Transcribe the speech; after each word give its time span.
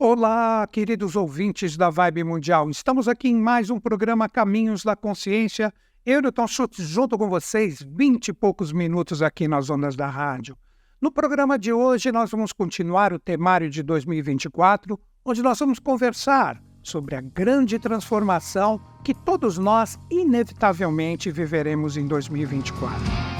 Olá, 0.00 0.64
queridos 0.70 1.16
ouvintes 1.16 1.76
da 1.76 1.90
Vibe 1.90 2.22
Mundial. 2.22 2.70
Estamos 2.70 3.08
aqui 3.08 3.30
em 3.30 3.34
mais 3.34 3.68
um 3.68 3.80
programa 3.80 4.28
Caminhos 4.28 4.84
da 4.84 4.94
Consciência. 4.94 5.74
Eu, 6.06 6.22
Newton 6.22 6.46
Schultz, 6.46 6.86
junto 6.86 7.18
com 7.18 7.28
vocês, 7.28 7.82
vinte 7.82 8.28
e 8.28 8.32
poucos 8.32 8.72
minutos 8.72 9.22
aqui 9.22 9.48
nas 9.48 9.68
ondas 9.68 9.96
da 9.96 10.06
rádio. 10.06 10.56
No 11.00 11.10
programa 11.10 11.58
de 11.58 11.72
hoje, 11.72 12.12
nós 12.12 12.30
vamos 12.30 12.52
continuar 12.52 13.12
o 13.12 13.18
temário 13.18 13.68
de 13.68 13.82
2024, 13.82 14.96
onde 15.24 15.42
nós 15.42 15.58
vamos 15.58 15.80
conversar 15.80 16.62
sobre 16.80 17.16
a 17.16 17.20
grande 17.20 17.76
transformação 17.76 18.80
que 19.02 19.12
todos 19.12 19.58
nós, 19.58 19.98
inevitavelmente, 20.08 21.28
viveremos 21.32 21.96
em 21.96 22.06
2024. 22.06 23.37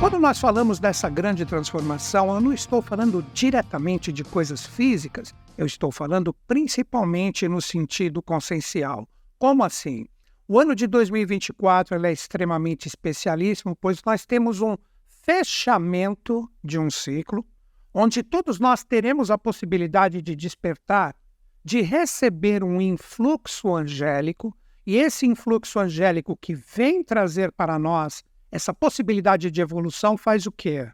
Quando 0.00 0.16
nós 0.20 0.38
falamos 0.38 0.78
dessa 0.78 1.08
grande 1.08 1.44
transformação, 1.44 2.32
eu 2.32 2.40
não 2.40 2.52
estou 2.52 2.80
falando 2.80 3.20
diretamente 3.34 4.12
de 4.12 4.22
coisas 4.22 4.64
físicas, 4.64 5.34
eu 5.56 5.66
estou 5.66 5.90
falando 5.90 6.32
principalmente 6.46 7.48
no 7.48 7.60
sentido 7.60 8.22
consciencial. 8.22 9.08
Como 9.40 9.64
assim? 9.64 10.06
O 10.46 10.60
ano 10.60 10.72
de 10.76 10.86
2024 10.86 12.06
é 12.06 12.12
extremamente 12.12 12.86
especialíssimo, 12.86 13.74
pois 13.74 14.00
nós 14.06 14.24
temos 14.24 14.60
um 14.62 14.76
fechamento 15.08 16.48
de 16.62 16.78
um 16.78 16.88
ciclo, 16.88 17.44
onde 17.92 18.22
todos 18.22 18.60
nós 18.60 18.84
teremos 18.84 19.32
a 19.32 19.36
possibilidade 19.36 20.22
de 20.22 20.36
despertar, 20.36 21.16
de 21.64 21.80
receber 21.80 22.62
um 22.62 22.80
influxo 22.80 23.74
angélico, 23.74 24.56
e 24.86 24.96
esse 24.96 25.26
influxo 25.26 25.80
angélico 25.80 26.36
que 26.36 26.54
vem 26.54 27.02
trazer 27.02 27.50
para 27.50 27.80
nós 27.80 28.22
essa 28.50 28.72
possibilidade 28.72 29.50
de 29.50 29.60
evolução 29.60 30.16
faz 30.16 30.46
o 30.46 30.52
quê? 30.52 30.90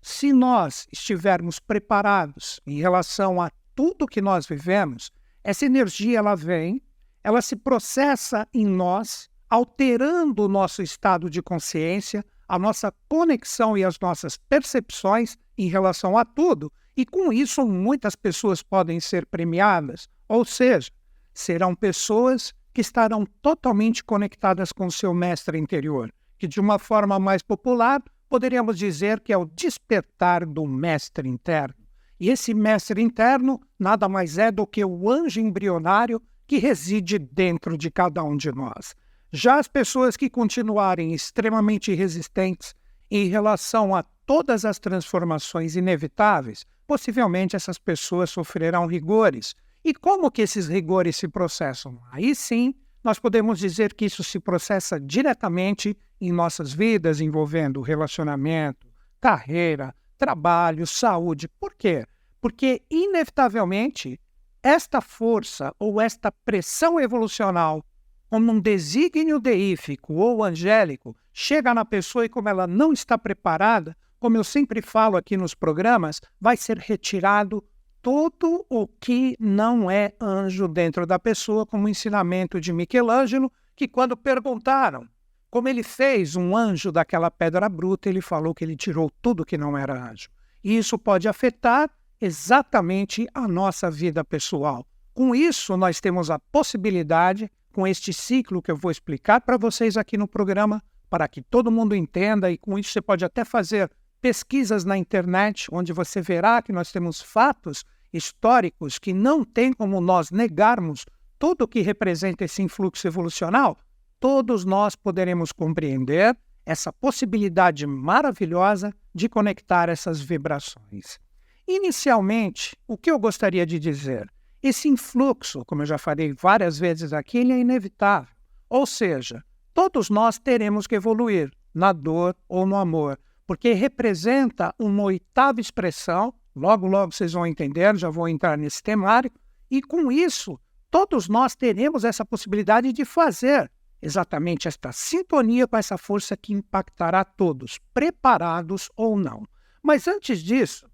Se 0.00 0.32
nós 0.32 0.86
estivermos 0.92 1.58
preparados 1.58 2.60
em 2.66 2.78
relação 2.78 3.40
a 3.40 3.50
tudo 3.74 4.06
que 4.06 4.20
nós 4.20 4.46
vivemos, 4.46 5.10
essa 5.42 5.64
energia 5.66 6.18
ela 6.18 6.34
vem, 6.34 6.80
ela 7.22 7.42
se 7.42 7.56
processa 7.56 8.46
em 8.52 8.66
nós, 8.66 9.28
alterando 9.50 10.44
o 10.44 10.48
nosso 10.48 10.82
estado 10.82 11.28
de 11.28 11.42
consciência, 11.42 12.24
a 12.46 12.58
nossa 12.58 12.92
conexão 13.08 13.76
e 13.76 13.84
as 13.84 13.98
nossas 13.98 14.36
percepções 14.36 15.36
em 15.56 15.68
relação 15.68 16.16
a 16.16 16.24
tudo, 16.24 16.70
e 16.96 17.04
com 17.04 17.32
isso 17.32 17.66
muitas 17.66 18.14
pessoas 18.14 18.62
podem 18.62 19.00
ser 19.00 19.26
premiadas, 19.26 20.08
ou 20.28 20.44
seja, 20.44 20.90
serão 21.32 21.74
pessoas 21.74 22.54
que 22.72 22.80
estarão 22.80 23.24
totalmente 23.40 24.04
conectadas 24.04 24.70
com 24.70 24.86
o 24.86 24.92
seu 24.92 25.12
mestre 25.12 25.58
interior 25.58 26.12
que, 26.38 26.46
de 26.46 26.60
uma 26.60 26.78
forma 26.78 27.18
mais 27.18 27.42
popular, 27.42 28.02
poderíamos 28.28 28.78
dizer 28.78 29.20
que 29.20 29.32
é 29.32 29.38
o 29.38 29.44
despertar 29.44 30.44
do 30.44 30.66
mestre 30.66 31.28
interno. 31.28 31.84
E 32.18 32.30
esse 32.30 32.54
mestre 32.54 33.00
interno 33.02 33.60
nada 33.78 34.08
mais 34.08 34.38
é 34.38 34.50
do 34.50 34.66
que 34.66 34.84
o 34.84 35.10
anjo 35.10 35.40
embrionário 35.40 36.22
que 36.46 36.58
reside 36.58 37.18
dentro 37.18 37.76
de 37.76 37.90
cada 37.90 38.22
um 38.22 38.36
de 38.36 38.52
nós. 38.52 38.94
Já 39.32 39.58
as 39.58 39.66
pessoas 39.66 40.16
que 40.16 40.30
continuarem 40.30 41.12
extremamente 41.12 41.92
resistentes 41.92 42.74
em 43.10 43.28
relação 43.28 43.94
a 43.94 44.04
todas 44.24 44.64
as 44.64 44.78
transformações 44.78 45.76
inevitáveis, 45.76 46.64
possivelmente 46.86 47.56
essas 47.56 47.78
pessoas 47.78 48.30
sofrerão 48.30 48.86
rigores. 48.86 49.54
E 49.84 49.92
como 49.92 50.30
que 50.30 50.42
esses 50.42 50.68
rigores 50.68 51.16
se 51.16 51.28
processam? 51.28 52.00
Aí 52.10 52.34
sim, 52.34 52.74
nós 53.04 53.18
podemos 53.18 53.58
dizer 53.58 53.92
que 53.92 54.06
isso 54.06 54.24
se 54.24 54.40
processa 54.40 54.98
diretamente 54.98 55.94
em 56.18 56.32
nossas 56.32 56.72
vidas, 56.72 57.20
envolvendo 57.20 57.82
relacionamento, 57.82 58.88
carreira, 59.20 59.94
trabalho, 60.16 60.86
saúde. 60.86 61.46
Por 61.46 61.74
quê? 61.74 62.06
Porque, 62.40 62.82
inevitavelmente, 62.90 64.18
esta 64.62 65.02
força 65.02 65.74
ou 65.78 66.00
esta 66.00 66.32
pressão 66.32 66.98
evolucional, 66.98 67.84
como 68.30 68.50
um 68.50 68.58
desígnio 68.58 69.38
deífico 69.38 70.14
ou 70.14 70.42
angélico, 70.42 71.14
chega 71.30 71.74
na 71.74 71.84
pessoa 71.84 72.24
e, 72.24 72.28
como 72.30 72.48
ela 72.48 72.66
não 72.66 72.90
está 72.90 73.18
preparada, 73.18 73.94
como 74.18 74.38
eu 74.38 74.44
sempre 74.44 74.80
falo 74.80 75.18
aqui 75.18 75.36
nos 75.36 75.54
programas, 75.54 76.22
vai 76.40 76.56
ser 76.56 76.78
retirado 76.78 77.62
tudo 78.04 78.66
o 78.68 78.86
que 78.86 79.34
não 79.40 79.90
é 79.90 80.12
anjo 80.20 80.68
dentro 80.68 81.06
da 81.06 81.18
pessoa, 81.18 81.64
como 81.64 81.86
o 81.86 81.88
ensinamento 81.88 82.60
de 82.60 82.70
Michelangelo, 82.70 83.50
que 83.74 83.88
quando 83.88 84.14
perguntaram 84.14 85.08
como 85.50 85.68
ele 85.68 85.82
fez 85.82 86.36
um 86.36 86.54
anjo 86.54 86.92
daquela 86.92 87.30
pedra 87.30 87.66
bruta, 87.66 88.10
ele 88.10 88.20
falou 88.20 88.54
que 88.54 88.62
ele 88.62 88.76
tirou 88.76 89.10
tudo 89.22 89.44
que 89.44 89.56
não 89.56 89.78
era 89.78 90.10
anjo. 90.10 90.28
E 90.62 90.76
isso 90.76 90.98
pode 90.98 91.26
afetar 91.26 91.88
exatamente 92.20 93.26
a 93.32 93.48
nossa 93.48 93.90
vida 93.90 94.22
pessoal. 94.22 94.86
Com 95.14 95.34
isso, 95.34 95.74
nós 95.74 95.98
temos 95.98 96.30
a 96.30 96.38
possibilidade, 96.38 97.50
com 97.72 97.86
este 97.86 98.12
ciclo 98.12 98.60
que 98.60 98.70
eu 98.70 98.76
vou 98.76 98.90
explicar 98.90 99.40
para 99.40 99.56
vocês 99.56 99.96
aqui 99.96 100.18
no 100.18 100.28
programa, 100.28 100.82
para 101.08 101.26
que 101.26 101.40
todo 101.40 101.70
mundo 101.70 101.94
entenda, 101.94 102.50
e 102.50 102.58
com 102.58 102.78
isso 102.78 102.90
você 102.90 103.00
pode 103.00 103.24
até 103.24 103.46
fazer 103.46 103.90
pesquisas 104.20 104.84
na 104.84 104.98
internet, 104.98 105.68
onde 105.72 105.92
você 105.92 106.20
verá 106.20 106.60
que 106.60 106.72
nós 106.72 106.92
temos 106.92 107.22
fatos 107.22 107.84
históricos 108.14 108.98
que 108.98 109.12
não 109.12 109.44
tem 109.44 109.72
como 109.72 110.00
nós 110.00 110.30
negarmos 110.30 111.04
tudo 111.38 111.64
o 111.64 111.68
que 111.68 111.80
representa 111.80 112.44
esse 112.44 112.62
influxo 112.62 113.06
evolucional, 113.06 113.76
todos 114.20 114.64
nós 114.64 114.94
poderemos 114.94 115.50
compreender 115.50 116.36
essa 116.64 116.92
possibilidade 116.92 117.86
maravilhosa 117.86 118.94
de 119.14 119.28
conectar 119.28 119.88
essas 119.88 120.20
vibrações. 120.20 121.18
Inicialmente, 121.66 122.76
o 122.86 122.96
que 122.96 123.10
eu 123.10 123.18
gostaria 123.18 123.66
de 123.66 123.78
dizer? 123.78 124.30
Esse 124.62 124.88
influxo, 124.88 125.64
como 125.66 125.82
eu 125.82 125.86
já 125.86 125.98
falei 125.98 126.32
várias 126.32 126.78
vezes 126.78 127.12
aqui, 127.12 127.38
ele 127.38 127.52
é 127.52 127.58
inevitável. 127.58 128.34
Ou 128.70 128.86
seja, 128.86 129.42
todos 129.74 130.08
nós 130.08 130.38
teremos 130.38 130.86
que 130.86 130.94
evoluir 130.94 131.50
na 131.74 131.92
dor 131.92 132.34
ou 132.48 132.64
no 132.64 132.76
amor, 132.76 133.18
porque 133.46 133.72
representa 133.72 134.74
uma 134.78 135.02
oitava 135.02 135.60
expressão 135.60 136.32
Logo, 136.54 136.86
logo 136.86 137.12
vocês 137.12 137.32
vão 137.32 137.46
entender, 137.46 137.96
já 137.96 138.08
vou 138.10 138.28
entrar 138.28 138.56
nesse 138.56 138.82
temário. 138.82 139.30
E 139.70 139.82
com 139.82 140.10
isso, 140.12 140.58
todos 140.90 141.28
nós 141.28 141.56
teremos 141.56 142.04
essa 142.04 142.24
possibilidade 142.24 142.92
de 142.92 143.04
fazer 143.04 143.70
exatamente 144.00 144.68
esta 144.68 144.92
sintonia 144.92 145.66
com 145.66 145.76
essa 145.76 145.96
força 145.96 146.36
que 146.36 146.52
impactará 146.52 147.24
todos, 147.24 147.78
preparados 147.92 148.90
ou 148.96 149.16
não. 149.16 149.46
Mas 149.82 150.06
antes 150.06 150.42
disso, 150.42 150.86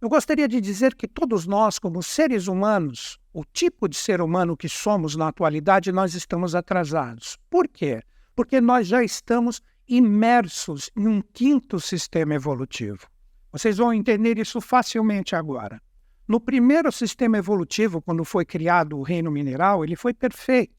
eu 0.00 0.08
gostaria 0.08 0.48
de 0.48 0.60
dizer 0.60 0.94
que 0.94 1.06
todos 1.06 1.46
nós, 1.46 1.78
como 1.78 2.02
seres 2.02 2.46
humanos, 2.48 3.18
o 3.32 3.44
tipo 3.44 3.88
de 3.88 3.96
ser 3.96 4.20
humano 4.20 4.56
que 4.56 4.68
somos 4.68 5.14
na 5.14 5.28
atualidade, 5.28 5.92
nós 5.92 6.14
estamos 6.14 6.54
atrasados. 6.54 7.38
Por 7.50 7.68
quê? 7.68 8.02
Porque 8.34 8.60
nós 8.60 8.86
já 8.86 9.02
estamos 9.02 9.60
imersos 9.86 10.90
em 10.96 11.06
um 11.06 11.20
quinto 11.20 11.78
sistema 11.78 12.34
evolutivo. 12.34 13.06
Vocês 13.52 13.76
vão 13.76 13.92
entender 13.92 14.38
isso 14.38 14.60
facilmente 14.62 15.36
agora. 15.36 15.80
No 16.26 16.40
primeiro 16.40 16.90
sistema 16.90 17.36
evolutivo, 17.36 18.00
quando 18.00 18.24
foi 18.24 18.46
criado 18.46 18.98
o 18.98 19.02
reino 19.02 19.30
mineral, 19.30 19.84
ele 19.84 19.94
foi 19.94 20.14
perfeito, 20.14 20.74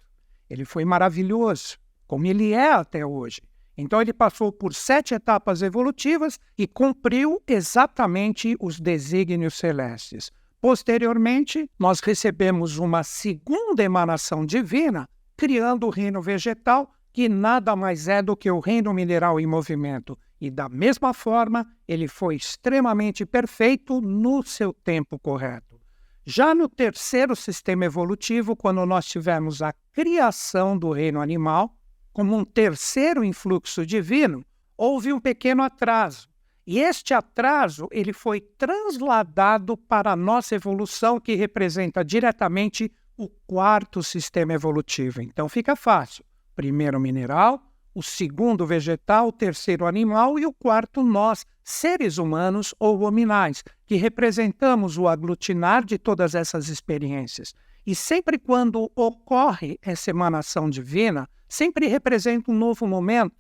ele 0.50 0.66
foi 0.66 0.84
maravilhoso, 0.84 1.78
como 2.08 2.26
ele 2.26 2.54
é 2.54 2.72
até 2.72 3.06
hoje. 3.06 3.42
Então, 3.78 4.02
ele 4.02 4.14
passou 4.14 4.52
por 4.52 4.74
sete 4.74 5.14
etapas 5.14 5.62
evolutivas 5.62 6.40
e 6.58 6.66
cumpriu 6.66 7.42
exatamente 7.48 8.56
os 8.60 8.80
desígnios 8.80 9.56
celestes. 9.56 10.32
Posteriormente, 10.62 11.70
nós 11.78 12.00
recebemos 12.00 12.78
uma 12.78 13.04
segunda 13.04 13.84
emanação 13.84 14.46
divina, 14.46 15.08
criando 15.36 15.88
o 15.88 15.90
reino 15.90 16.22
vegetal, 16.22 16.92
que 17.12 17.30
nada 17.30 17.76
mais 17.76 18.08
é 18.08 18.22
do 18.22 18.36
que 18.36 18.50
o 18.50 18.60
reino 18.60 18.94
mineral 18.94 19.40
em 19.40 19.46
movimento. 19.46 20.18
E 20.44 20.52
da 20.52 20.68
mesma 20.68 21.14
forma, 21.14 21.66
ele 21.88 22.06
foi 22.06 22.36
extremamente 22.36 23.26
perfeito 23.26 24.02
no 24.02 24.44
seu 24.44 24.74
tempo 24.74 25.18
correto. 25.18 25.80
Já 26.26 26.54
no 26.54 26.68
terceiro 26.68 27.34
sistema 27.34 27.86
evolutivo, 27.86 28.54
quando 28.54 28.86
nós 28.86 29.06
tivemos 29.06 29.62
a 29.62 29.74
criação 29.94 30.78
do 30.78 30.92
reino 30.92 31.22
animal, 31.22 31.74
como 32.12 32.36
um 32.36 32.44
terceiro 32.44 33.24
influxo 33.24 33.86
divino, 33.86 34.46
houve 34.76 35.14
um 35.14 35.20
pequeno 35.22 35.64
atraso. 35.64 36.28
E 36.68 36.78
este 36.78 37.14
atraso 37.14 37.88
ele 37.90 38.12
foi 38.12 38.42
transladado 38.42 39.78
para 39.78 40.12
a 40.12 40.16
nossa 40.18 40.56
evolução, 40.56 41.22
que 41.22 41.36
representa 41.36 42.04
diretamente 42.04 42.92
o 43.16 43.30
quarto 43.48 44.04
sistema 44.04 44.52
evolutivo. 44.52 45.22
Então 45.22 45.48
fica 45.48 45.74
fácil. 45.74 46.26
Primeiro 46.54 47.00
mineral, 47.00 47.64
o 47.94 48.02
segundo 48.02 48.66
vegetal, 48.66 49.28
o 49.28 49.32
terceiro 49.32 49.86
animal 49.86 50.40
e 50.40 50.46
o 50.46 50.54
quarto 50.54 51.04
nós, 51.04 51.46
seres 51.64 52.18
humanos 52.18 52.74
ou 52.80 53.02
hominais, 53.04 53.64
que 53.86 53.96
representamos 53.96 54.98
o 54.98 55.08
aglutinar 55.08 55.86
de 55.86 55.98
todas 55.98 56.34
essas 56.34 56.70
experiências. 56.70 57.54
E 57.86 57.94
sempre 57.94 58.40
quando 58.40 58.92
ocorre 58.96 59.78
essa 59.82 60.10
emanação 60.10 60.70
divina, 60.70 61.30
sempre 61.48 61.88
representa 61.88 62.52
um 62.52 62.56
novo 62.56 62.88
momento, 62.88 63.36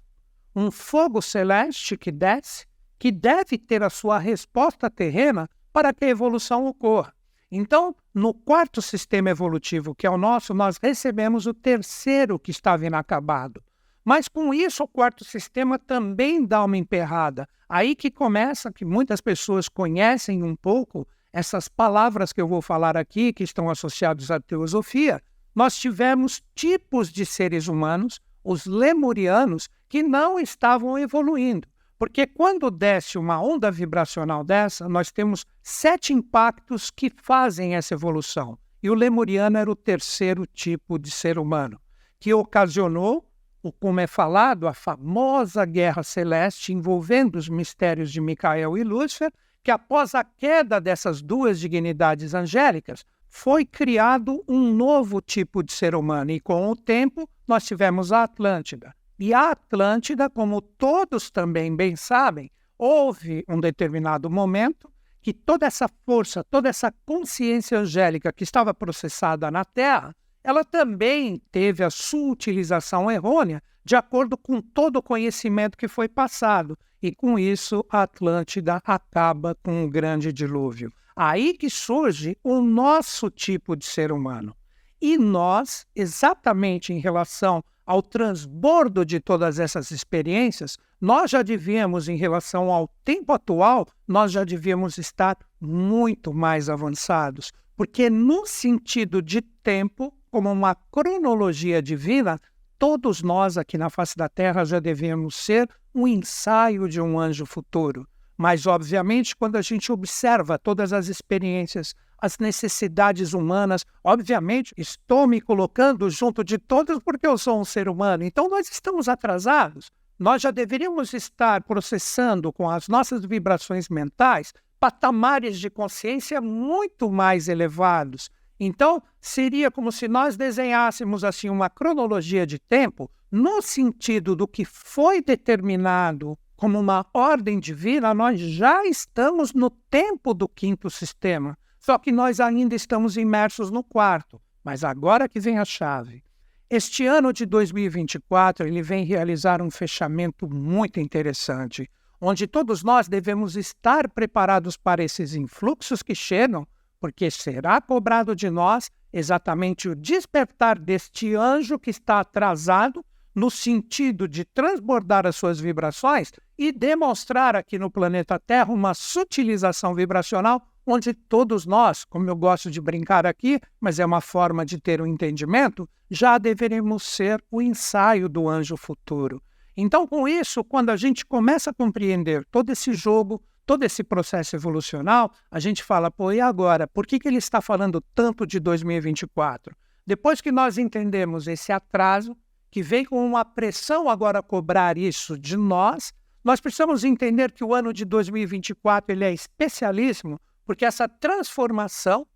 um 0.56 0.70
fogo 0.70 1.22
celeste 1.22 1.98
que 1.98 2.12
desce, 2.12 2.66
que 3.00 3.12
deve 3.12 3.58
ter 3.58 3.82
a 3.82 3.90
sua 3.90 4.20
resposta 4.20 4.90
terrena 4.90 5.50
para 5.72 5.94
que 5.94 6.06
a 6.06 6.10
evolução 6.10 6.68
ocorra. 6.68 7.14
Então, 7.52 7.96
no 8.14 8.34
quarto 8.34 8.82
sistema 8.82 9.30
evolutivo, 9.30 9.96
que 9.96 10.06
é 10.06 10.10
o 10.10 10.18
nosso, 10.18 10.54
nós 10.54 10.78
recebemos 10.78 11.46
o 11.46 11.54
terceiro 11.54 12.38
que 12.38 12.52
estava 12.52 12.86
inacabado. 12.86 13.64
Mas 14.04 14.28
com 14.28 14.54
isso, 14.54 14.84
o 14.84 14.88
quarto 14.88 15.24
sistema 15.24 15.80
também 15.80 16.46
dá 16.46 16.64
uma 16.64 16.78
emperrada. 16.78 17.48
Aí 17.70 17.96
que 17.96 18.12
começa, 18.12 18.72
que 18.72 18.84
muitas 18.84 19.22
pessoas 19.22 19.70
conhecem 19.70 20.44
um 20.44 20.56
pouco 20.56 21.08
essas 21.32 21.68
palavras 21.68 22.32
que 22.32 22.42
eu 22.42 22.48
vou 22.48 22.62
falar 22.62 22.96
aqui, 22.96 23.34
que 23.34 23.44
estão 23.44 23.70
associadas 23.70 24.30
à 24.30 24.40
teosofia. 24.40 25.22
Nós 25.56 25.78
tivemos 25.78 26.42
tipos 26.54 27.12
de 27.12 27.26
seres 27.26 27.68
humanos, 27.68 28.20
os 28.44 28.66
lemurianos, 28.66 29.70
que 29.88 30.04
não 30.04 30.40
estavam 30.40 30.98
evoluindo. 30.98 31.68
Porque 31.98 32.28
quando 32.28 32.70
desce 32.70 33.18
uma 33.18 33.42
onda 33.42 33.72
vibracional 33.72 34.44
dessa, 34.44 34.90
nós 34.90 35.12
temos 35.12 35.46
sete 35.62 36.12
impactos 36.12 36.92
que 36.92 37.10
fazem 37.10 37.76
essa 37.76 37.94
evolução. 37.94 38.60
E 38.82 38.90
o 38.90 38.94
lemuriano 38.94 39.58
era 39.58 39.72
o 39.72 39.76
terceiro 39.76 40.46
tipo 40.46 41.00
de 41.00 41.10
ser 41.10 41.40
humano, 41.40 41.80
que 42.20 42.34
ocasionou, 42.34 43.26
como 43.71 44.00
é 44.00 44.07
falado, 44.07 44.68
a 44.68 44.74
famosa 44.74 45.63
guerra 45.65 46.04
celeste 46.04 46.74
envolvendo 46.74 47.38
os 47.38 47.48
mistérios 47.48 48.12
de 48.12 48.19
Micael 48.19 48.77
e 48.77 48.83
Lúcifer, 48.83 49.31
que 49.63 49.71
após 49.71 50.13
a 50.13 50.24
queda 50.24 50.81
dessas 50.81 51.21
duas 51.21 51.60
dignidades 51.60 52.33
angélicas, 52.33 53.06
foi 53.30 53.65
criado 53.65 54.44
um 54.48 54.74
novo 54.74 55.21
tipo 55.21 55.63
de 55.63 55.71
ser 55.71 55.95
humano. 55.95 56.31
E 56.31 56.39
com 56.39 56.69
o 56.69 56.75
tempo, 56.75 57.27
nós 57.48 57.65
tivemos 57.65 58.12
a 58.12 58.24
Atlântida. 58.24 58.94
E 59.18 59.33
a 59.33 59.51
Atlântida, 59.51 60.30
como 60.30 60.62
todos 60.62 61.31
também 61.31 61.75
bem 61.75 61.95
sabem, 61.95 62.51
houve 62.77 63.44
um 63.48 63.60
determinado 63.60 64.30
momento 64.30 64.92
que 65.21 65.33
toda 65.33 65.65
essa 65.65 65.88
força, 66.06 66.44
toda 66.44 66.68
essa 66.68 66.94
consciência 67.06 67.80
angélica 67.80 68.33
que 68.33 68.44
estava 68.44 68.74
processada 68.74 69.50
na 69.50 69.63
Terra, 69.63 70.13
ela 70.44 70.63
também 70.63 71.42
teve 71.51 71.84
a 71.84 71.90
sua 71.90 72.31
utilização 72.31 73.10
errônea 73.10 73.62
de 73.86 73.95
acordo 73.95 74.38
com 74.38 74.62
todo 74.62 74.98
o 74.98 75.04
conhecimento 75.04 75.78
que 75.78 75.88
foi 75.88 76.07
passado. 76.07 76.78
E 77.01 77.13
com 77.13 77.38
isso, 77.38 77.86
a 77.90 78.04
Atlântida 78.04 78.81
acaba 78.84 79.56
com 79.56 79.84
um 79.84 79.90
grande 79.90 80.31
dilúvio. 80.31 80.92
Aí 81.16 81.54
que 81.54 81.69
surge 81.69 82.38
o 82.44 82.62
nosso 82.62 83.30
tipo 83.30 83.75
de 83.75 83.86
ser 83.86 84.12
humano. 84.12 84.56
E 85.01 85.18
nós, 85.18 85.86
exatamente 85.95 86.94
em 86.94 87.00
relação 87.00 87.63
ao 87.86 88.01
transbordo 88.01 89.06
de 89.06 89.19
todas 89.19 89.60
essas 89.60 89.92
experiências, 89.92 90.78
nós 91.00 91.31
já 91.31 91.42
devíamos, 91.42 92.07
em 92.07 92.16
relação 92.16 92.72
ao 92.72 92.88
tempo 93.04 93.34
atual, 93.34 93.86
nós 94.07 94.31
já 94.31 94.46
devíamos 94.46 94.98
estar 94.98 95.38
muito 95.60 96.34
mais 96.34 96.69
avançados, 96.69 97.51
porque 97.75 98.10
no 98.10 98.46
sentido 98.46 99.22
de 99.22 99.42
tempo, 99.42 100.13
como 100.34 100.52
uma 100.52 100.74
cronologia 100.74 101.80
divina, 101.80 102.42
todos 102.80 103.22
nós 103.22 103.56
aqui 103.56 103.78
na 103.78 103.92
face 103.92 104.18
da 104.18 104.28
Terra 104.28 104.66
já 104.66 104.80
devemos 104.80 105.36
ser 105.36 105.70
um 105.94 106.08
ensaio 106.08 106.90
de 106.90 107.00
um 107.00 107.20
anjo 107.20 107.46
futuro. 107.46 108.08
Mas, 108.36 108.66
obviamente, 108.66 109.36
quando 109.36 109.58
a 109.58 109.62
gente 109.62 109.92
observa 109.92 110.58
todas 110.58 110.92
as 110.92 111.08
experiências 111.08 111.94
as 112.20 112.40
necessidades 112.40 113.34
humanas. 113.34 113.86
Obviamente, 114.02 114.74
estou 114.78 115.28
me 115.28 115.42
colocando 115.42 116.10
junto 116.10 116.42
de 116.42 116.58
todos 116.58 116.98
porque 117.00 117.28
eu 117.28 117.38
sou 117.38 117.60
um 117.60 117.66
ser 117.66 117.90
humano. 117.90 118.24
Então, 118.24 118.48
nós 118.48 118.70
estamos 118.72 119.10
atrasados. 119.10 119.92
Nós 120.18 120.42
já 120.42 120.50
deveríamos 120.50 121.14
estar 121.14 121.62
processando 121.64 122.52
com 122.54 122.70
as 122.70 122.88
nossas 122.88 123.26
vibrações 123.26 123.90
mentais 123.90 124.54
patamares 124.80 125.60
de 125.60 125.70
consciência 125.70 126.40
muito 126.40 127.12
mais 127.12 127.50
elevados. 127.50 128.32
Então, 128.60 129.02
seria 129.20 129.72
como 129.72 129.92
se 129.92 130.08
nós 130.08 130.38
desenhássemos 130.38 131.24
assim 131.24 131.50
uma 131.50 131.70
cronologia 131.70 132.46
de 132.46 132.60
tempo 132.60 133.10
no 133.32 133.62
sentido 133.62 134.36
do 134.36 134.48
que 134.48 134.64
foi 134.64 135.22
determinado 135.22 136.38
como 136.56 136.80
uma 136.80 137.06
ordem 137.14 137.60
divina, 137.60 138.14
nós 138.14 138.40
já 138.40 138.86
estamos 138.86 139.54
no 139.54 139.70
tempo 139.70 140.34
do 140.34 140.48
quinto 140.48 140.90
sistema. 140.90 141.58
Só 141.80 141.98
que 141.98 142.12
nós 142.12 142.40
ainda 142.40 142.76
estamos 142.76 143.18
imersos 143.18 143.70
no 143.70 143.84
quarto. 143.84 144.40
Mas 144.64 144.84
agora 144.84 145.28
que 145.28 145.40
vem 145.40 145.60
a 145.60 145.66
chave. 145.66 146.24
Este 146.70 147.06
ano 147.06 147.34
de 147.34 147.46
2024 147.46 148.66
ele 148.66 148.82
vem 148.82 149.04
realizar 149.04 149.62
um 149.62 149.70
fechamento 149.70 150.48
muito 150.50 151.00
interessante, 151.00 151.90
onde 152.22 152.48
todos 152.48 152.84
nós 152.84 153.08
devemos 153.08 153.58
estar 153.58 154.10
preparados 154.10 154.78
para 154.78 155.04
esses 155.04 155.36
influxos 155.36 156.02
que 156.02 156.16
chegam, 156.16 156.66
porque 157.04 157.30
será 157.30 157.82
cobrado 157.82 158.34
de 158.34 158.50
nós 158.50 158.90
exatamente 159.12 159.90
o 159.90 159.96
despertar 159.96 160.80
deste 160.80 161.36
anjo 161.36 161.78
que 161.78 161.90
está 161.90 162.22
atrasado 162.22 163.04
no 163.36 163.52
sentido 163.52 164.26
de 164.26 164.46
transbordar 164.46 165.28
as 165.28 165.36
suas 165.36 165.60
vibrações 165.60 166.32
e 166.58 166.72
demonstrar 166.72 167.58
aqui 167.58 167.78
no 167.78 167.92
planeta 167.92 168.40
Terra 168.40 168.72
uma 168.72 168.94
sutilização 168.94 169.94
vibracional 169.94 170.66
onde 170.86 171.14
todos 171.14 171.66
nós, 171.66 172.06
como 172.06 172.30
eu 172.30 172.38
gosto 172.38 172.72
de 172.72 172.80
brincar 172.80 173.26
aqui, 173.26 173.60
mas 173.82 174.00
é 174.00 174.06
uma 174.06 174.22
forma 174.22 174.66
de 174.66 174.80
ter 174.80 175.02
um 175.02 175.06
entendimento, 175.06 175.90
já 176.10 176.38
deveremos 176.38 177.04
ser 177.04 177.44
o 177.52 177.62
ensaio 177.62 178.30
do 178.30 178.48
anjo 178.48 178.78
futuro. 178.78 179.44
Então, 179.76 180.08
com 180.08 180.26
isso, 180.26 180.64
quando 180.64 180.90
a 180.90 180.96
gente 180.96 181.26
começa 181.26 181.72
a 181.72 181.74
compreender 181.74 182.46
todo 182.50 182.70
esse 182.70 182.94
jogo, 182.94 183.44
todo 183.65 183.83
esse 183.83 184.04
processo 184.04 184.56
evolucional, 184.56 185.31
a 185.50 185.60
gente 185.60 185.83
fala, 185.83 186.12
pô, 186.12 186.31
e 186.31 186.42
agora? 186.42 186.88
Por 186.88 187.06
que, 187.06 187.19
que 187.19 187.27
ele 187.27 187.38
está 187.38 187.62
falando 187.62 188.01
tanto 188.13 188.45
de 188.45 188.60
2024? 188.60 189.75
Depois 190.06 190.42
que 190.42 190.51
nós 190.51 190.77
entendemos 190.77 191.48
esse 191.48 191.71
atraso, 191.71 192.36
que 192.69 192.81
vem 192.81 193.06
com 193.06 193.25
uma 193.25 193.45
pressão 193.45 194.10
agora 194.10 194.39
a 194.39 194.44
cobrar 194.44 194.98
isso 194.98 195.38
de 195.38 195.56
nós, 195.56 196.12
nós 196.44 196.60
precisamos 196.60 197.04
entender 197.04 197.51
que 197.51 197.63
o 197.63 197.74
ano 197.74 197.94
de 197.94 198.04
2024 198.04 199.13
ele 199.13 199.24
é 199.24 199.33
especialíssimo 199.33 200.42
porque 200.65 200.86
essa 200.86 201.07
transformação, 201.07 202.27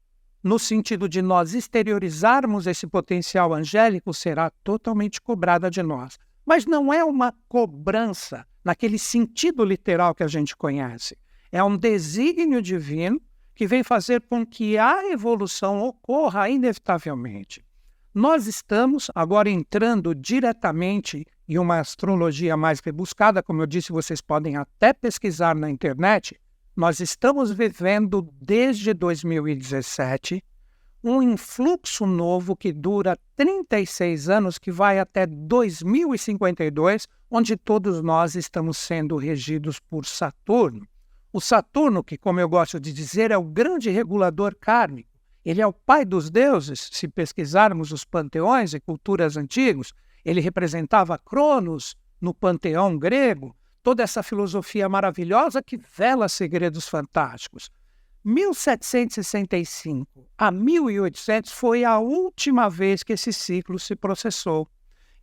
no 0.43 0.59
sentido 0.59 1.09
de 1.09 1.21
nós 1.21 1.53
exteriorizarmos 1.53 2.67
esse 2.67 2.87
potencial 2.87 3.53
angélico, 3.53 4.13
será 4.13 4.49
totalmente 4.63 5.19
cobrada 5.19 5.69
de 5.69 5.81
nós. 5.81 6.17
Mas 6.45 6.65
não 6.65 6.93
é 6.93 7.03
uma 7.03 7.33
cobrança 7.49 8.45
naquele 8.67 8.99
sentido 8.99 9.63
literal 9.63 10.13
que 10.13 10.23
a 10.23 10.27
gente 10.27 10.53
conhece. 10.53 11.17
É 11.49 11.63
um 11.63 11.77
desígnio 11.77 12.61
divino 12.61 13.21
que 13.55 13.65
vem 13.65 13.81
fazer 13.81 14.19
com 14.19 14.45
que 14.45 14.77
a 14.77 15.09
evolução 15.09 15.79
ocorra 15.79 16.49
inevitavelmente. 16.49 17.63
Nós 18.13 18.45
estamos 18.45 19.09
agora 19.15 19.49
entrando 19.49 20.13
diretamente 20.13 21.25
em 21.47 21.57
uma 21.57 21.79
astrologia 21.79 22.57
mais 22.57 22.81
rebuscada, 22.81 23.41
como 23.41 23.61
eu 23.61 23.65
disse, 23.65 23.93
vocês 23.93 24.19
podem 24.19 24.57
até 24.57 24.91
pesquisar 24.91 25.55
na 25.55 25.69
internet, 25.69 26.37
nós 26.75 26.99
estamos 26.99 27.51
vivendo 27.51 28.27
desde 28.41 28.93
2017 28.93 30.43
um 31.03 31.21
influxo 31.21 32.05
novo 32.05 32.55
que 32.55 32.73
dura 32.73 33.17
36 33.35 34.29
anos, 34.29 34.57
que 34.57 34.71
vai 34.71 34.99
até 34.99 35.25
2052, 35.25 37.07
onde 37.29 37.55
todos 37.55 38.01
nós 38.01 38.35
estamos 38.35 38.77
sendo 38.77 39.15
regidos 39.15 39.79
por 39.79 40.05
Saturno. 40.05 40.87
O 41.31 41.39
Saturno, 41.39 42.03
que, 42.03 42.17
como 42.17 42.39
eu 42.39 42.49
gosto 42.49 42.79
de 42.79 42.91
dizer, 42.91 43.31
é 43.31 43.37
o 43.37 43.43
grande 43.43 43.89
regulador 43.89 44.55
kármico, 44.59 45.09
ele 45.45 45.61
é 45.61 45.67
o 45.67 45.71
pai 45.71 46.03
dos 46.03 46.29
deuses. 46.29 46.89
Se 46.91 47.07
pesquisarmos 47.07 47.91
os 47.91 48.03
panteões 48.03 48.73
e 48.73 48.79
culturas 48.79 49.37
antigos, 49.37 49.93
ele 50.25 50.41
representava 50.41 51.17
Cronos 51.17 51.95
no 52.19 52.33
panteão 52.33 52.97
grego, 52.97 53.55
toda 53.81 54.03
essa 54.03 54.21
filosofia 54.21 54.89
maravilhosa 54.89 55.63
que 55.63 55.77
vela 55.77 56.27
segredos 56.27 56.89
fantásticos. 56.89 57.69
1765 58.27 60.27
a 60.37 60.51
1800 60.51 61.49
foi 61.49 61.85
a 61.85 61.97
última 61.97 62.69
vez 62.69 63.01
que 63.01 63.13
esse 63.13 63.31
ciclo 63.31 63.79
se 63.79 63.95
processou. 63.95 64.67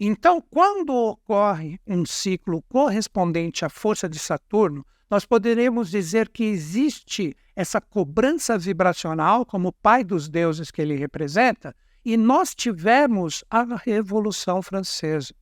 Então, 0.00 0.40
quando 0.40 0.94
ocorre 0.94 1.78
um 1.86 2.06
ciclo 2.06 2.62
correspondente 2.62 3.62
à 3.62 3.68
força 3.68 4.08
de 4.08 4.18
Saturno, 4.18 4.86
nós 5.10 5.26
poderemos 5.26 5.90
dizer 5.90 6.30
que 6.30 6.44
existe 6.44 7.36
essa 7.54 7.78
cobrança 7.78 8.56
vibracional 8.56 9.44
como 9.44 9.70
pai 9.70 10.02
dos 10.02 10.26
deuses 10.26 10.70
que 10.70 10.80
ele 10.80 10.96
representa, 10.96 11.76
e 12.02 12.16
nós 12.16 12.54
tivemos 12.54 13.44
a 13.50 13.66
Revolução 13.84 14.62
Francesa 14.62 15.34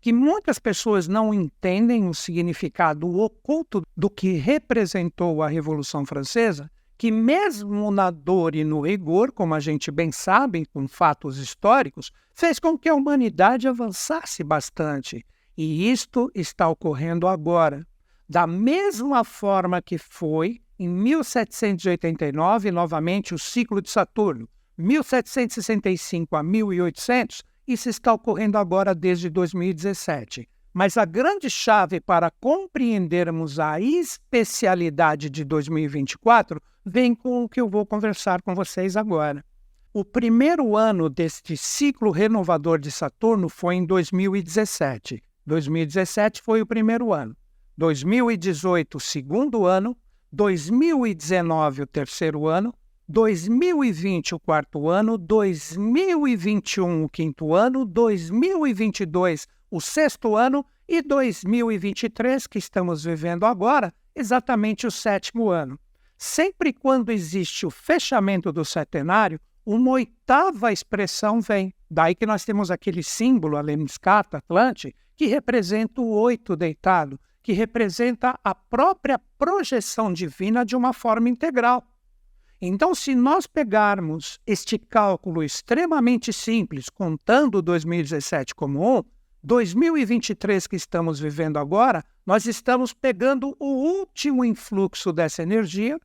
que 0.00 0.12
muitas 0.12 0.58
pessoas 0.58 1.06
não 1.06 1.32
entendem 1.32 2.08
o 2.08 2.14
significado 2.14 3.20
oculto 3.20 3.82
do 3.96 4.10
que 4.10 4.32
representou 4.32 5.44
a 5.44 5.48
Revolução 5.48 6.04
Francesa, 6.04 6.68
que 7.02 7.10
mesmo 7.10 7.90
na 7.90 8.12
dor 8.12 8.54
e 8.54 8.62
no 8.62 8.80
rigor, 8.80 9.32
como 9.32 9.56
a 9.56 9.58
gente 9.58 9.90
bem 9.90 10.12
sabe 10.12 10.64
com 10.66 10.86
fatos 10.86 11.36
históricos, 11.36 12.12
fez 12.32 12.60
com 12.60 12.78
que 12.78 12.88
a 12.88 12.94
humanidade 12.94 13.66
avançasse 13.66 14.44
bastante. 14.44 15.26
E 15.56 15.90
isto 15.90 16.30
está 16.32 16.68
ocorrendo 16.68 17.26
agora. 17.26 17.84
Da 18.28 18.46
mesma 18.46 19.24
forma 19.24 19.82
que 19.82 19.98
foi 19.98 20.60
em 20.78 20.88
1789, 20.88 22.70
novamente 22.70 23.34
o 23.34 23.38
ciclo 23.38 23.82
de 23.82 23.90
Saturno, 23.90 24.48
1765 24.78 26.36
a 26.36 26.42
1800, 26.44 27.42
isso 27.66 27.88
está 27.88 28.12
ocorrendo 28.12 28.56
agora 28.56 28.94
desde 28.94 29.28
2017. 29.28 30.48
Mas 30.72 30.96
a 30.96 31.04
grande 31.04 31.50
chave 31.50 32.00
para 32.00 32.30
compreendermos 32.30 33.58
a 33.58 33.80
especialidade 33.80 35.28
de 35.28 35.44
2024 35.44 36.60
vem 36.84 37.14
com 37.14 37.44
o 37.44 37.48
que 37.48 37.60
eu 37.60 37.68
vou 37.68 37.84
conversar 37.84 38.40
com 38.40 38.54
vocês 38.54 38.96
agora. 38.96 39.44
O 39.92 40.02
primeiro 40.02 40.74
ano 40.74 41.10
deste 41.10 41.54
ciclo 41.54 42.10
renovador 42.10 42.78
de 42.78 42.90
Saturno 42.90 43.50
foi 43.50 43.74
em 43.74 43.84
2017. 43.84 45.22
2017 45.46 46.40
foi 46.40 46.62
o 46.62 46.66
primeiro 46.66 47.12
ano. 47.12 47.36
2018, 47.76 48.96
o 48.96 49.00
segundo 49.00 49.66
ano. 49.66 49.94
2019, 50.32 51.82
o 51.82 51.86
terceiro 51.86 52.46
ano. 52.46 52.72
2020, 53.06 54.34
o 54.34 54.40
quarto 54.40 54.88
ano. 54.88 55.18
2021, 55.18 57.04
o 57.04 57.08
quinto 57.10 57.54
ano. 57.54 57.84
2022, 57.84 59.46
o 59.72 59.80
sexto 59.80 60.36
ano. 60.36 60.64
E 60.86 61.00
2023, 61.00 62.46
que 62.46 62.58
estamos 62.58 63.04
vivendo 63.04 63.46
agora, 63.46 63.94
exatamente 64.14 64.86
o 64.86 64.90
sétimo 64.90 65.48
ano. 65.48 65.80
Sempre 66.18 66.72
quando 66.72 67.10
existe 67.10 67.64
o 67.64 67.70
fechamento 67.70 68.52
do 68.52 68.64
setenário, 68.64 69.40
uma 69.64 69.92
oitava 69.92 70.70
expressão 70.70 71.40
vem. 71.40 71.72
Daí 71.90 72.14
que 72.14 72.26
nós 72.26 72.44
temos 72.44 72.70
aquele 72.70 73.02
símbolo, 73.02 73.56
a 73.56 73.62
lemniscata 73.62 74.38
Atlante, 74.38 74.94
que 75.16 75.26
representa 75.26 76.02
o 76.02 76.10
oito 76.10 76.54
deitado, 76.54 77.18
que 77.42 77.52
representa 77.52 78.38
a 78.44 78.54
própria 78.54 79.18
projeção 79.38 80.12
divina 80.12 80.64
de 80.64 80.76
uma 80.76 80.92
forma 80.92 81.28
integral. 81.28 81.82
Então, 82.60 82.94
se 82.94 83.14
nós 83.14 83.46
pegarmos 83.46 84.38
este 84.46 84.78
cálculo 84.78 85.42
extremamente 85.42 86.32
simples, 86.32 86.88
contando 86.88 87.62
2017 87.62 88.54
como 88.54 88.98
um, 88.98 89.02
2023 89.42 90.66
que 90.66 90.76
estamos 90.76 91.18
vivendo 91.18 91.58
agora, 91.58 92.04
nós 92.24 92.46
estamos 92.46 92.92
pegando 92.92 93.56
o 93.58 93.66
último 93.66 94.44
influxo 94.44 95.12
dessa 95.12 95.42
energia 95.42 95.98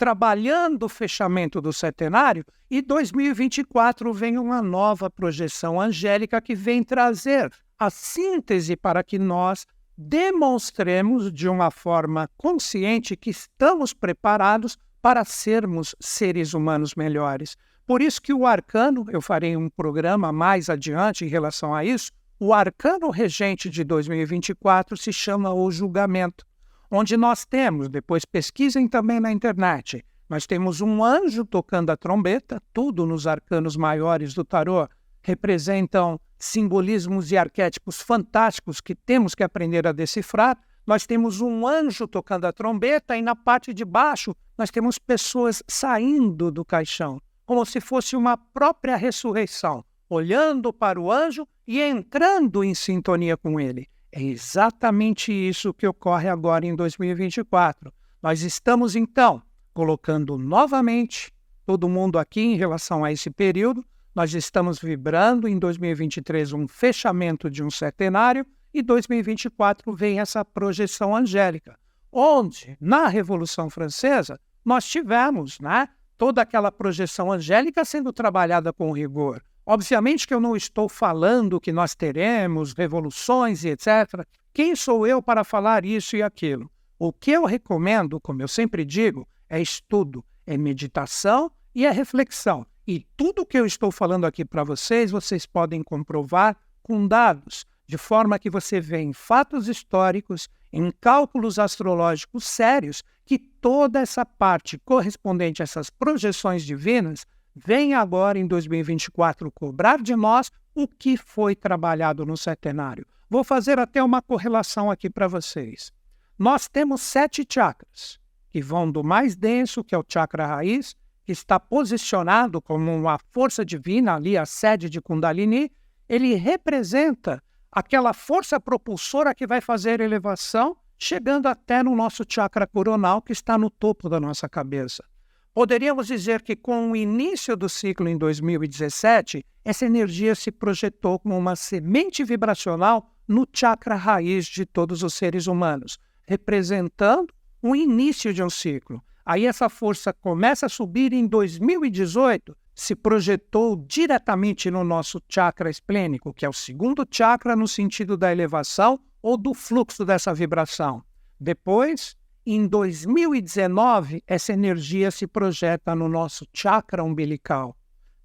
trabalhando 0.00 0.84
o 0.84 0.88
fechamento 0.88 1.60
do 1.60 1.74
setenário 1.74 2.42
e 2.70 2.80
2024 2.80 4.14
vem 4.14 4.38
uma 4.38 4.62
nova 4.62 5.10
projeção 5.10 5.78
angélica 5.78 6.40
que 6.40 6.54
vem 6.54 6.82
trazer 6.82 7.52
a 7.78 7.90
síntese 7.90 8.76
para 8.76 9.04
que 9.04 9.18
nós 9.18 9.66
demonstremos 9.98 11.30
de 11.30 11.50
uma 11.50 11.70
forma 11.70 12.30
consciente 12.38 13.14
que 13.14 13.28
estamos 13.28 13.92
preparados 13.92 14.78
para 15.02 15.22
sermos 15.22 15.94
seres 16.00 16.54
humanos 16.54 16.94
melhores. 16.94 17.54
Por 17.86 18.00
isso 18.00 18.22
que 18.22 18.32
o 18.32 18.46
arcano, 18.46 19.04
eu 19.10 19.20
farei 19.20 19.54
um 19.54 19.68
programa 19.68 20.32
mais 20.32 20.70
adiante 20.70 21.26
em 21.26 21.28
relação 21.28 21.74
a 21.74 21.84
isso, 21.84 22.10
o 22.42 22.54
arcano 22.54 23.10
regente 23.10 23.68
de 23.68 23.84
2024 23.84 24.96
se 24.96 25.12
chama 25.12 25.52
o 25.52 25.70
julgamento 25.70 26.46
onde 26.90 27.14
nós 27.14 27.44
temos, 27.44 27.88
depois 27.88 28.24
pesquisem 28.24 28.88
também 28.88 29.20
na 29.20 29.30
internet, 29.30 30.04
nós 30.26 30.46
temos 30.46 30.80
um 30.80 31.04
anjo 31.04 31.44
tocando 31.44 31.90
a 31.90 31.96
trombeta, 31.96 32.60
tudo 32.72 33.04
nos 33.04 33.26
arcanos 33.26 33.76
maiores 33.76 34.32
do 34.32 34.42
tarô 34.42 34.88
representam 35.22 36.18
simbolismos 36.38 37.30
e 37.30 37.36
arquétipos 37.36 38.00
fantásticos 38.00 38.80
que 38.80 38.94
temos 38.94 39.34
que 39.34 39.42
aprender 39.42 39.86
a 39.86 39.92
decifrar. 39.92 40.56
Nós 40.86 41.06
temos 41.06 41.40
um 41.42 41.66
anjo 41.66 42.08
tocando 42.08 42.46
a 42.46 42.52
trombeta 42.52 43.16
e 43.16 43.22
na 43.22 43.36
parte 43.36 43.74
de 43.74 43.84
baixo 43.84 44.34
nós 44.56 44.70
temos 44.70 44.98
pessoas 44.98 45.62
saindo 45.68 46.50
do 46.50 46.64
caixão, 46.64 47.20
como 47.44 47.66
se 47.66 47.80
fosse 47.80 48.16
uma 48.16 48.36
própria 48.36 48.96
ressurreição, 48.96 49.84
olhando 50.08 50.72
para 50.72 50.98
o 50.98 51.12
anjo 51.12 51.46
e 51.72 51.80
entrando 51.80 52.64
em 52.64 52.74
sintonia 52.74 53.36
com 53.36 53.60
ele. 53.60 53.86
É 54.10 54.20
exatamente 54.20 55.30
isso 55.30 55.72
que 55.72 55.86
ocorre 55.86 56.28
agora 56.28 56.66
em 56.66 56.74
2024. 56.74 57.92
Nós 58.20 58.42
estamos, 58.42 58.96
então, 58.96 59.40
colocando 59.72 60.36
novamente 60.36 61.32
todo 61.64 61.88
mundo 61.88 62.18
aqui 62.18 62.40
em 62.40 62.56
relação 62.56 63.04
a 63.04 63.12
esse 63.12 63.30
período. 63.30 63.84
Nós 64.12 64.34
estamos 64.34 64.80
vibrando 64.80 65.46
em 65.46 65.56
2023 65.60 66.52
um 66.54 66.66
fechamento 66.66 67.48
de 67.48 67.62
um 67.62 67.70
centenário 67.70 68.44
e 68.74 68.82
2024 68.82 69.94
vem 69.94 70.18
essa 70.18 70.44
projeção 70.44 71.14
angélica, 71.14 71.78
onde 72.10 72.76
na 72.80 73.06
Revolução 73.06 73.70
Francesa 73.70 74.40
nós 74.64 74.84
tivemos, 74.86 75.60
né, 75.60 75.88
toda 76.18 76.42
aquela 76.42 76.72
projeção 76.72 77.30
angélica 77.30 77.84
sendo 77.84 78.12
trabalhada 78.12 78.72
com 78.72 78.90
rigor. 78.90 79.40
Obviamente 79.72 80.26
que 80.26 80.34
eu 80.34 80.40
não 80.40 80.56
estou 80.56 80.88
falando 80.88 81.60
que 81.60 81.70
nós 81.70 81.94
teremos 81.94 82.72
revoluções 82.72 83.62
e 83.62 83.68
etc. 83.68 84.26
Quem 84.52 84.74
sou 84.74 85.06
eu 85.06 85.22
para 85.22 85.44
falar 85.44 85.84
isso 85.84 86.16
e 86.16 86.24
aquilo? 86.24 86.68
O 86.98 87.12
que 87.12 87.30
eu 87.30 87.44
recomendo, 87.44 88.18
como 88.20 88.42
eu 88.42 88.48
sempre 88.48 88.84
digo, 88.84 89.28
é 89.48 89.62
estudo, 89.62 90.24
é 90.44 90.58
meditação 90.58 91.52
e 91.72 91.86
é 91.86 91.90
reflexão. 91.92 92.66
E 92.84 93.06
tudo 93.16 93.46
que 93.46 93.56
eu 93.56 93.64
estou 93.64 93.92
falando 93.92 94.24
aqui 94.24 94.44
para 94.44 94.64
vocês, 94.64 95.12
vocês 95.12 95.46
podem 95.46 95.84
comprovar 95.84 96.56
com 96.82 97.06
dados, 97.06 97.64
de 97.86 97.96
forma 97.96 98.40
que 98.40 98.50
você 98.50 98.80
vê 98.80 98.98
em 98.98 99.12
fatos 99.12 99.68
históricos, 99.68 100.48
em 100.72 100.90
cálculos 101.00 101.60
astrológicos 101.60 102.42
sérios, 102.42 103.04
que 103.24 103.38
toda 103.38 104.00
essa 104.00 104.26
parte 104.26 104.76
correspondente 104.78 105.62
a 105.62 105.64
essas 105.64 105.90
projeções 105.90 106.64
divinas 106.64 107.24
vem 107.54 107.94
agora 107.94 108.38
em 108.38 108.46
2024 108.46 109.50
cobrar 109.52 110.00
de 110.02 110.14
nós 110.14 110.50
o 110.74 110.86
que 110.86 111.16
foi 111.16 111.54
trabalhado 111.54 112.24
no 112.24 112.36
centenário. 112.36 113.06
Vou 113.28 113.44
fazer 113.44 113.78
até 113.78 114.02
uma 114.02 114.20
correlação 114.20 114.90
aqui 114.90 115.08
para 115.08 115.28
vocês. 115.28 115.92
Nós 116.38 116.68
temos 116.68 117.00
sete 117.02 117.46
chakras, 117.48 118.18
que 118.50 118.60
vão 118.60 118.90
do 118.90 119.04
mais 119.04 119.36
denso, 119.36 119.84
que 119.84 119.94
é 119.94 119.98
o 119.98 120.04
chakra 120.06 120.46
raiz, 120.46 120.96
que 121.24 121.32
está 121.32 121.60
posicionado 121.60 122.60
como 122.60 122.92
uma 122.92 123.18
força 123.30 123.64
divina 123.64 124.16
ali, 124.16 124.36
a 124.36 124.46
sede 124.46 124.90
de 124.90 125.00
Kundalini. 125.00 125.70
Ele 126.08 126.34
representa 126.34 127.42
aquela 127.70 128.12
força 128.12 128.58
propulsora 128.58 129.34
que 129.34 129.46
vai 129.46 129.60
fazer 129.60 130.00
elevação, 130.00 130.76
chegando 130.98 131.46
até 131.46 131.82
no 131.82 131.94
nosso 131.94 132.24
chakra 132.28 132.66
coronal, 132.66 133.22
que 133.22 133.32
está 133.32 133.56
no 133.56 133.70
topo 133.70 134.08
da 134.08 134.18
nossa 134.18 134.48
cabeça. 134.48 135.04
Poderíamos 135.52 136.06
dizer 136.06 136.42
que, 136.42 136.54
com 136.54 136.92
o 136.92 136.96
início 136.96 137.56
do 137.56 137.68
ciclo 137.68 138.08
em 138.08 138.16
2017, 138.16 139.44
essa 139.64 139.84
energia 139.84 140.34
se 140.34 140.52
projetou 140.52 141.18
como 141.18 141.36
uma 141.36 141.56
semente 141.56 142.22
vibracional 142.24 143.10
no 143.26 143.46
chakra 143.52 143.94
raiz 143.94 144.46
de 144.46 144.64
todos 144.64 145.02
os 145.02 145.14
seres 145.14 145.46
humanos, 145.46 145.98
representando 146.26 147.34
o 147.60 147.74
início 147.74 148.32
de 148.32 148.42
um 148.42 148.50
ciclo. 148.50 149.02
Aí 149.24 149.44
essa 149.44 149.68
força 149.68 150.12
começa 150.12 150.66
a 150.66 150.68
subir 150.68 151.12
em 151.12 151.26
2018 151.26 152.56
se 152.80 152.96
projetou 152.96 153.76
diretamente 153.76 154.70
no 154.70 154.82
nosso 154.82 155.20
chakra 155.28 155.68
esplênico, 155.68 156.32
que 156.32 156.46
é 156.46 156.48
o 156.48 156.52
segundo 156.52 157.06
chakra 157.10 157.54
no 157.54 157.68
sentido 157.68 158.16
da 158.16 158.32
elevação 158.32 158.98
ou 159.20 159.36
do 159.36 159.52
fluxo 159.52 160.02
dessa 160.02 160.32
vibração. 160.32 161.04
Depois, 161.38 162.16
em 162.54 162.66
2019, 162.66 164.22
essa 164.26 164.52
energia 164.52 165.10
se 165.10 165.26
projeta 165.26 165.94
no 165.94 166.08
nosso 166.08 166.46
chakra 166.52 167.04
umbilical. 167.04 167.76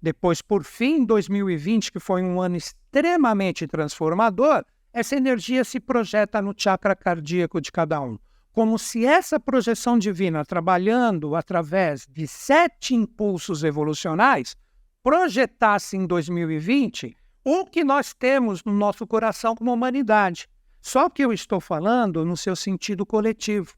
Depois, 0.02 0.42
por 0.42 0.64
fim, 0.64 0.96
em 0.96 1.04
2020, 1.04 1.92
que 1.92 2.00
foi 2.00 2.22
um 2.22 2.40
ano 2.40 2.56
extremamente 2.56 3.66
transformador, 3.66 4.64
essa 4.92 5.16
energia 5.16 5.64
se 5.64 5.78
projeta 5.78 6.40
no 6.40 6.54
chakra 6.56 6.96
cardíaco 6.96 7.60
de 7.60 7.70
cada 7.70 8.00
um. 8.00 8.18
Como 8.52 8.78
se 8.78 9.04
essa 9.04 9.38
projeção 9.38 9.98
divina, 9.98 10.44
trabalhando 10.44 11.36
através 11.36 12.06
de 12.08 12.26
sete 12.26 12.94
impulsos 12.94 13.62
evolucionais, 13.62 14.56
projetasse 15.02 15.96
em 15.96 16.06
2020 16.06 17.16
o 17.44 17.64
que 17.64 17.84
nós 17.84 18.12
temos 18.12 18.64
no 18.64 18.72
nosso 18.72 19.06
coração 19.06 19.54
como 19.54 19.72
humanidade. 19.72 20.48
Só 20.80 21.08
que 21.08 21.22
eu 21.22 21.32
estou 21.32 21.60
falando 21.60 22.24
no 22.24 22.36
seu 22.36 22.56
sentido 22.56 23.04
coletivo. 23.06 23.72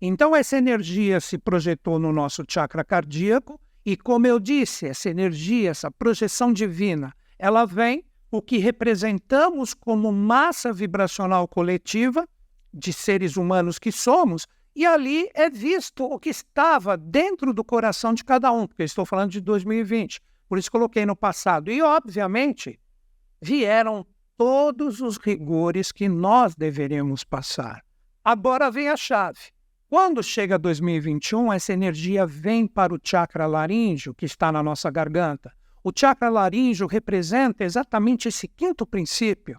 Então, 0.00 0.34
essa 0.34 0.56
energia 0.56 1.20
se 1.20 1.36
projetou 1.36 1.98
no 1.98 2.12
nosso 2.12 2.44
chakra 2.48 2.84
cardíaco, 2.84 3.60
e 3.84 3.96
como 3.96 4.26
eu 4.26 4.38
disse, 4.38 4.86
essa 4.86 5.10
energia, 5.10 5.70
essa 5.70 5.90
projeção 5.90 6.52
divina, 6.52 7.12
ela 7.38 7.64
vem 7.64 8.04
o 8.30 8.42
que 8.42 8.58
representamos 8.58 9.74
como 9.74 10.12
massa 10.12 10.72
vibracional 10.72 11.48
coletiva 11.48 12.28
de 12.72 12.92
seres 12.92 13.36
humanos 13.36 13.78
que 13.78 13.90
somos, 13.90 14.46
e 14.76 14.86
ali 14.86 15.28
é 15.34 15.50
visto 15.50 16.04
o 16.04 16.18
que 16.18 16.28
estava 16.28 16.96
dentro 16.96 17.52
do 17.52 17.64
coração 17.64 18.14
de 18.14 18.22
cada 18.22 18.52
um, 18.52 18.66
porque 18.66 18.84
estou 18.84 19.04
falando 19.04 19.30
de 19.30 19.40
2020, 19.40 20.20
por 20.48 20.58
isso 20.58 20.70
coloquei 20.70 21.04
no 21.04 21.16
passado. 21.16 21.70
E, 21.70 21.82
obviamente, 21.82 22.78
vieram 23.40 24.06
todos 24.36 25.00
os 25.00 25.16
rigores 25.16 25.90
que 25.90 26.08
nós 26.08 26.54
deveríamos 26.54 27.24
passar 27.24 27.82
Agora 28.28 28.70
vem 28.70 28.90
a 28.90 28.96
chave. 28.96 29.38
Quando 29.90 30.22
chega 30.22 30.58
2021, 30.58 31.50
essa 31.50 31.72
energia 31.72 32.26
vem 32.26 32.66
para 32.66 32.94
o 32.94 33.00
chakra 33.02 33.46
laríngeo, 33.46 34.12
que 34.12 34.26
está 34.26 34.52
na 34.52 34.62
nossa 34.62 34.90
garganta. 34.90 35.50
O 35.82 35.90
chakra 35.96 36.28
laríngeo 36.28 36.86
representa 36.86 37.64
exatamente 37.64 38.28
esse 38.28 38.46
quinto 38.46 38.86
princípio. 38.86 39.58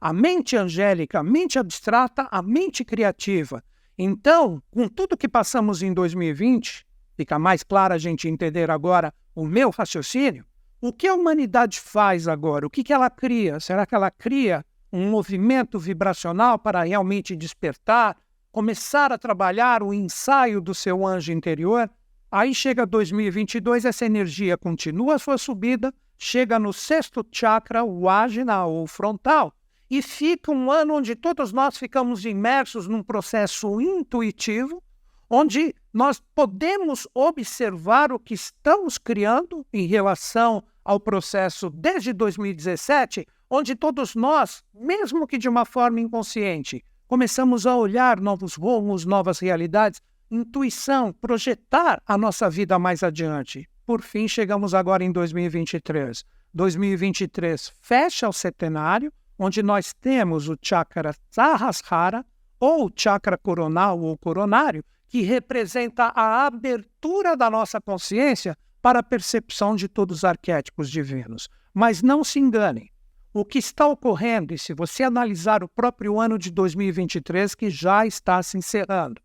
A 0.00 0.12
mente 0.12 0.56
angélica, 0.56 1.18
a 1.18 1.24
mente 1.24 1.58
abstrata, 1.58 2.28
a 2.30 2.40
mente 2.40 2.84
criativa. 2.84 3.64
Então, 3.98 4.62
com 4.70 4.88
tudo 4.88 5.16
que 5.16 5.28
passamos 5.28 5.82
em 5.82 5.92
2020, 5.92 6.86
fica 7.16 7.36
mais 7.36 7.64
claro 7.64 7.94
a 7.94 7.98
gente 7.98 8.28
entender 8.28 8.70
agora 8.70 9.12
o 9.34 9.44
meu 9.44 9.70
raciocínio. 9.70 10.44
O 10.80 10.92
que 10.92 11.08
a 11.08 11.14
humanidade 11.14 11.80
faz 11.80 12.28
agora? 12.28 12.64
O 12.64 12.70
que, 12.70 12.84
que 12.84 12.92
ela 12.92 13.10
cria? 13.10 13.58
Será 13.58 13.84
que 13.84 13.94
ela 13.96 14.12
cria 14.12 14.64
um 14.92 15.10
movimento 15.10 15.80
vibracional 15.80 16.60
para 16.60 16.84
realmente 16.84 17.34
despertar, 17.34 18.16
começar 18.54 19.10
a 19.10 19.18
trabalhar 19.18 19.82
o 19.82 19.92
ensaio 19.92 20.60
do 20.60 20.72
seu 20.72 21.04
anjo 21.04 21.32
interior? 21.32 21.90
Aí 22.30 22.54
chega 22.54 22.86
2022, 22.86 23.84
essa 23.84 24.06
energia 24.06 24.56
continua 24.56 25.16
a 25.16 25.18
sua 25.18 25.36
subida, 25.36 25.92
chega 26.16 26.56
no 26.56 26.72
sexto 26.72 27.26
chakra, 27.32 27.82
o 27.82 28.08
ágina 28.08 28.64
ou 28.64 28.86
frontal, 28.86 29.52
e 29.90 30.00
fica 30.00 30.52
um 30.52 30.70
ano 30.70 30.94
onde 30.94 31.16
todos 31.16 31.52
nós 31.52 31.76
ficamos 31.76 32.24
imersos 32.24 32.86
num 32.86 33.02
processo 33.02 33.80
intuitivo, 33.80 34.80
onde 35.28 35.74
nós 35.92 36.22
podemos 36.32 37.08
observar 37.12 38.12
o 38.12 38.20
que 38.20 38.34
estamos 38.34 38.98
criando 38.98 39.66
em 39.72 39.84
relação 39.88 40.62
ao 40.84 41.00
processo 41.00 41.68
desde 41.70 42.12
2017, 42.12 43.26
onde 43.50 43.74
todos 43.74 44.14
nós, 44.14 44.62
mesmo 44.72 45.26
que 45.26 45.38
de 45.38 45.48
uma 45.48 45.64
forma 45.64 46.00
inconsciente, 46.00 46.84
começamos 47.14 47.64
a 47.64 47.76
olhar 47.76 48.20
novos 48.20 48.56
rumos, 48.56 49.06
novas 49.06 49.38
realidades, 49.38 50.00
intuição, 50.28 51.12
projetar 51.12 52.02
a 52.04 52.18
nossa 52.18 52.50
vida 52.50 52.76
mais 52.76 53.04
adiante. 53.04 53.70
Por 53.86 54.02
fim, 54.02 54.26
chegamos 54.26 54.74
agora 54.74 55.04
em 55.04 55.12
2023. 55.12 56.24
2023 56.52 57.72
fecha 57.80 58.28
o 58.28 58.32
centenário, 58.32 59.12
onde 59.38 59.62
nós 59.62 59.94
temos 59.94 60.48
o 60.48 60.58
chakra 60.60 61.14
Sahasrara, 61.30 62.26
ou 62.58 62.90
chakra 62.96 63.38
coronal 63.38 64.00
ou 64.00 64.18
coronário, 64.18 64.84
que 65.06 65.20
representa 65.20 66.06
a 66.16 66.46
abertura 66.46 67.36
da 67.36 67.48
nossa 67.48 67.80
consciência 67.80 68.58
para 68.82 68.98
a 68.98 69.04
percepção 69.04 69.76
de 69.76 69.86
todos 69.86 70.16
os 70.16 70.24
arquétipos 70.24 70.90
divinos. 70.90 71.48
Mas 71.72 72.02
não 72.02 72.24
se 72.24 72.40
enganem. 72.40 72.90
O 73.36 73.44
que 73.44 73.58
está 73.58 73.84
ocorrendo, 73.88 74.54
e 74.54 74.58
se 74.58 74.72
você 74.72 75.02
analisar 75.02 75.64
o 75.64 75.68
próprio 75.68 76.20
ano 76.20 76.38
de 76.38 76.52
2023, 76.52 77.56
que 77.56 77.68
já 77.68 78.06
está 78.06 78.40
se 78.40 78.56
encerrando, 78.56 79.20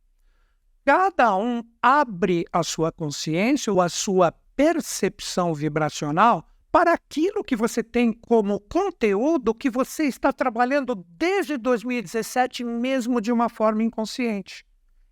cada 0.83 1.37
um 1.37 1.61
abre 1.79 2.43
a 2.51 2.63
sua 2.63 2.91
consciência 2.91 3.71
ou 3.71 3.79
a 3.79 3.87
sua 3.87 4.31
percepção 4.55 5.53
vibracional 5.53 6.43
para 6.71 6.91
aquilo 6.93 7.43
que 7.43 7.55
você 7.55 7.83
tem 7.83 8.11
como 8.11 8.59
conteúdo 8.61 9.53
que 9.53 9.69
você 9.69 10.05
está 10.05 10.33
trabalhando 10.33 10.95
desde 11.09 11.55
2017, 11.55 12.63
mesmo 12.63 13.21
de 13.21 13.31
uma 13.31 13.47
forma 13.47 13.83
inconsciente. 13.83 14.65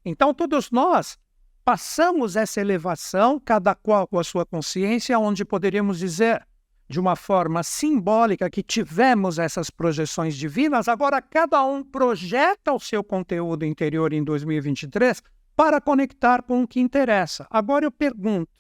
Então, 0.04 0.34
todos 0.34 0.72
nós 0.72 1.20
passamos 1.64 2.36
essa 2.36 2.60
elevação, 2.60 3.40
cada 3.40 3.76
qual 3.76 4.08
com 4.08 4.18
a 4.18 4.24
sua 4.24 4.44
consciência, 4.44 5.20
onde 5.20 5.46
poderíamos 5.46 6.00
dizer, 6.00 6.47
de 6.90 7.00
uma 7.00 7.16
forma 7.16 7.64
simbólica, 7.64 8.50
que 8.50 8.64
tivemos 8.64 9.38
essas 9.40 9.70
projeções 9.70 10.36
divinas, 10.36 10.88
agora 10.88 11.22
cada 11.22 11.64
um 11.66 11.84
projeta 11.84 12.74
o 12.74 12.80
seu 12.80 13.04
conteúdo 13.04 13.66
interior 13.66 14.14
em 14.14 14.24
2023 14.24 15.22
para 15.56 15.82
conectar 15.82 16.44
com 16.44 16.64
o 16.64 16.68
que 16.68 16.80
interessa. 16.80 17.46
Agora 17.50 17.86
eu 17.86 17.92
pergunto, 17.92 18.52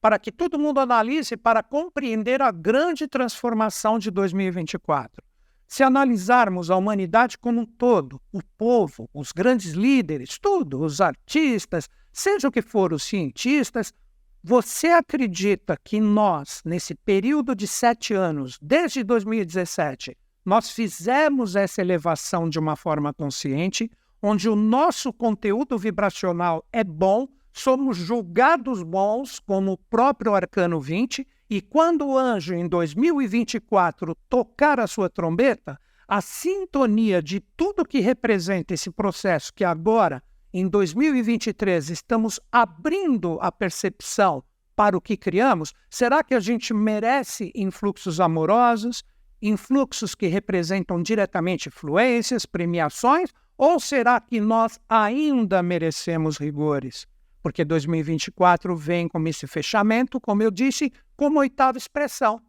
para 0.00 0.18
que 0.18 0.32
todo 0.32 0.58
mundo 0.58 0.80
analise 0.80 1.36
para 1.36 1.62
compreender 1.62 2.40
a 2.40 2.50
grande 2.50 3.06
transformação 3.06 3.98
de 3.98 4.10
2024. 4.10 5.22
Se 5.68 5.82
analisarmos 5.82 6.70
a 6.70 6.76
humanidade 6.76 7.36
como 7.36 7.60
um 7.60 7.66
todo, 7.66 8.20
o 8.32 8.40
povo, 8.56 9.10
os 9.12 9.32
grandes 9.32 9.72
líderes, 9.72 10.38
tudo, 10.38 10.80
os 10.80 11.00
artistas, 11.00 11.88
seja 12.12 12.48
o 12.48 12.52
que 12.52 12.62
for, 12.62 12.92
os 12.92 13.02
cientistas, 13.02 13.92
você 14.48 14.86
acredita 14.86 15.76
que 15.82 16.00
nós, 16.00 16.62
nesse 16.64 16.94
período 16.94 17.52
de 17.52 17.66
sete 17.66 18.14
anos, 18.14 18.60
desde 18.62 19.02
2017, 19.02 20.16
nós 20.44 20.70
fizemos 20.70 21.56
essa 21.56 21.80
elevação 21.80 22.48
de 22.48 22.56
uma 22.56 22.76
forma 22.76 23.12
consciente, 23.12 23.90
onde 24.22 24.48
o 24.48 24.54
nosso 24.54 25.12
conteúdo 25.12 25.76
vibracional 25.76 26.64
é 26.72 26.84
bom, 26.84 27.26
somos 27.52 27.96
julgados 27.96 28.84
bons, 28.84 29.40
como 29.40 29.72
o 29.72 29.78
próprio 29.90 30.32
Arcano 30.32 30.80
20, 30.80 31.26
e 31.50 31.60
quando 31.60 32.06
o 32.06 32.16
anjo, 32.16 32.54
em 32.54 32.68
2024, 32.68 34.14
tocar 34.28 34.78
a 34.78 34.86
sua 34.86 35.10
trombeta, 35.10 35.76
a 36.06 36.20
sintonia 36.20 37.20
de 37.20 37.40
tudo 37.56 37.84
que 37.84 37.98
representa 37.98 38.74
esse 38.74 38.92
processo 38.92 39.52
que 39.52 39.64
agora, 39.64 40.22
em 40.52 40.68
2023, 40.68 41.90
estamos 41.90 42.40
abrindo 42.50 43.38
a 43.40 43.50
percepção 43.50 44.42
para 44.74 44.96
o 44.96 45.00
que 45.00 45.16
criamos, 45.16 45.72
será 45.90 46.22
que 46.22 46.34
a 46.34 46.40
gente 46.40 46.72
merece 46.74 47.50
influxos 47.54 48.20
amorosos, 48.20 49.02
influxos 49.40 50.14
que 50.14 50.26
representam 50.26 51.02
diretamente 51.02 51.70
fluências, 51.70 52.46
premiações, 52.46 53.30
ou 53.56 53.80
será 53.80 54.20
que 54.20 54.40
nós 54.40 54.78
ainda 54.88 55.62
merecemos 55.62 56.36
rigores? 56.38 57.06
porque 57.46 57.64
2024 57.64 58.74
vem 58.74 59.06
como 59.06 59.28
esse 59.28 59.46
fechamento, 59.46 60.20
como 60.20 60.42
eu 60.42 60.50
disse, 60.50 60.92
como 61.16 61.38
oitava 61.38 61.78
expressão. 61.78 62.42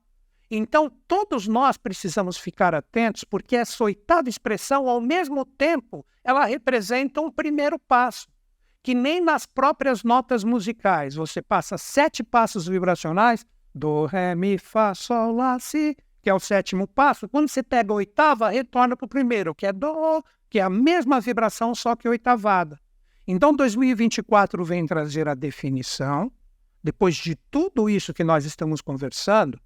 Então, 0.49 0.89
todos 1.07 1.47
nós 1.47 1.77
precisamos 1.77 2.37
ficar 2.37 2.73
atentos, 2.73 3.23
porque 3.23 3.55
essa 3.55 3.83
oitava 3.83 4.29
expressão, 4.29 4.87
ao 4.87 5.01
mesmo 5.01 5.45
tempo, 5.45 6.05
ela 6.23 6.45
representa 6.45 7.19
um 7.19 7.29
primeiro 7.29 7.77
passo, 7.77 8.27
que 8.81 8.95
nem 8.95 9.19
nas 9.19 9.45
próprias 9.45 10.03
notas 10.03 10.43
musicais. 10.45 11.15
Você 11.15 11.41
passa 11.41 11.77
sete 11.77 12.23
passos 12.23 12.67
vibracionais, 12.67 13.45
do, 13.75 14.05
ré, 14.05 14.33
mi, 14.33 14.57
fá, 14.57 14.95
sol, 14.95 15.35
lá, 15.35 15.59
si, 15.59 15.95
que 16.21 16.29
é 16.29 16.33
o 16.33 16.39
sétimo 16.39 16.87
passo. 16.87 17.29
Quando 17.29 17.47
você 17.49 17.61
pega 17.61 17.91
a 17.91 17.95
oitava, 17.95 18.49
retorna 18.49 18.95
para 18.95 19.05
o 19.05 19.09
primeiro, 19.09 19.53
que 19.53 19.65
é 19.65 19.73
do, 19.73 20.23
que 20.49 20.59
é 20.59 20.63
a 20.63 20.69
mesma 20.69 21.19
vibração, 21.19 21.75
só 21.75 21.95
que 21.95 22.07
oitavada. 22.07 22.79
Então, 23.27 23.53
2024 23.53 24.63
vem 24.63 24.85
trazer 24.85 25.27
a 25.27 25.35
definição, 25.35 26.31
depois 26.81 27.15
de 27.15 27.35
tudo 27.51 27.89
isso 27.89 28.13
que 28.13 28.23
nós 28.23 28.45
estamos 28.45 28.81
conversando, 28.81 29.59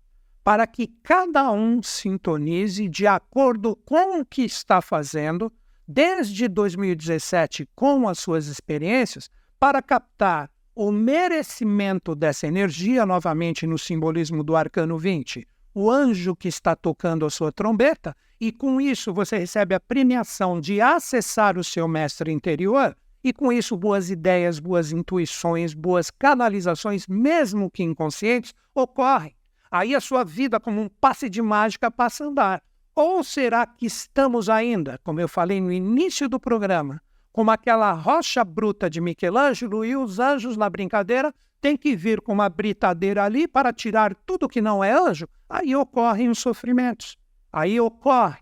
para 0.43 0.65
que 0.65 0.87
cada 1.03 1.51
um 1.51 1.81
sintonize 1.83 2.87
de 2.89 3.05
acordo 3.05 3.75
com 3.75 4.19
o 4.19 4.25
que 4.25 4.43
está 4.43 4.81
fazendo 4.81 5.51
desde 5.87 6.47
2017 6.47 7.67
com 7.75 8.07
as 8.07 8.19
suas 8.19 8.47
experiências, 8.47 9.29
para 9.59 9.81
captar 9.81 10.49
o 10.73 10.91
merecimento 10.91 12.15
dessa 12.15 12.47
energia, 12.47 13.05
novamente 13.05 13.67
no 13.67 13.77
simbolismo 13.77 14.43
do 14.43 14.55
arcano 14.55 14.97
20, 14.97 15.45
o 15.75 15.91
anjo 15.91 16.35
que 16.35 16.47
está 16.47 16.75
tocando 16.75 17.25
a 17.25 17.29
sua 17.29 17.51
trombeta, 17.51 18.15
e 18.39 18.51
com 18.51 18.81
isso 18.81 19.13
você 19.13 19.37
recebe 19.37 19.75
a 19.75 19.79
premiação 19.79 20.59
de 20.59 20.81
acessar 20.81 21.57
o 21.57 21.63
seu 21.63 21.87
mestre 21.87 22.31
interior 22.31 22.95
e 23.23 23.31
com 23.31 23.51
isso, 23.51 23.77
boas 23.77 24.09
ideias, 24.09 24.59
boas 24.59 24.91
intuições, 24.91 25.75
boas 25.75 26.09
canalizações, 26.09 27.05
mesmo 27.07 27.69
que 27.69 27.83
inconscientes, 27.83 28.53
ocorrem. 28.73 29.35
Aí 29.71 29.95
a 29.95 30.01
sua 30.01 30.25
vida, 30.25 30.59
como 30.59 30.81
um 30.81 30.89
passe 30.89 31.29
de 31.29 31.41
mágica, 31.41 31.89
passa 31.89 32.25
a 32.25 32.27
andar. 32.27 32.63
Ou 32.93 33.23
será 33.23 33.65
que 33.65 33.85
estamos 33.85 34.49
ainda, 34.49 34.99
como 35.01 35.21
eu 35.21 35.29
falei 35.29 35.61
no 35.61 35.71
início 35.71 36.27
do 36.27 36.37
programa, 36.37 37.01
como 37.31 37.49
aquela 37.51 37.93
rocha 37.93 38.43
bruta 38.43 38.89
de 38.89 38.99
Michelangelo 38.99 39.85
e 39.85 39.95
os 39.95 40.19
anjos 40.19 40.57
na 40.57 40.69
brincadeira 40.69 41.33
têm 41.61 41.77
que 41.77 41.95
vir 41.95 42.19
com 42.19 42.33
uma 42.33 42.49
britadeira 42.49 43.23
ali 43.23 43.47
para 43.47 43.71
tirar 43.71 44.13
tudo 44.25 44.49
que 44.49 44.59
não 44.59 44.83
é 44.83 44.91
anjo? 44.91 45.25
Aí 45.47 45.73
ocorrem 45.73 46.27
os 46.27 46.39
sofrimentos. 46.39 47.15
Aí 47.53 47.79
ocorre 47.79 48.39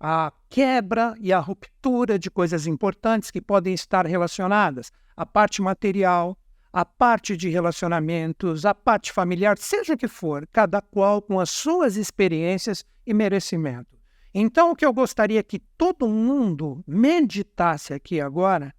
a 0.00 0.32
quebra 0.48 1.14
e 1.20 1.32
a 1.32 1.38
ruptura 1.38 2.18
de 2.18 2.30
coisas 2.30 2.66
importantes 2.66 3.30
que 3.30 3.40
podem 3.40 3.74
estar 3.74 4.06
relacionadas 4.06 4.90
à 5.16 5.26
parte 5.26 5.60
material, 5.60 6.36
à 6.74 6.84
parte 6.84 7.36
de 7.36 7.48
relacionamentos, 7.48 8.66
à 8.66 8.74
parte 8.74 9.12
familiar, 9.12 9.56
seja 9.56 9.94
o 9.94 9.96
que 9.96 10.08
for, 10.08 10.44
cada 10.52 10.82
qual 10.82 11.22
com 11.22 11.38
as 11.38 11.48
suas 11.48 11.96
experiências 11.96 12.84
e 13.06 13.14
merecimento. 13.14 13.96
Então, 14.34 14.72
o 14.72 14.74
que 14.74 14.84
eu 14.84 14.92
gostaria 14.92 15.40
que 15.44 15.60
todo 15.78 16.08
mundo 16.08 16.82
meditasse 16.84 17.94
aqui 17.94 18.20
agora, 18.20 18.74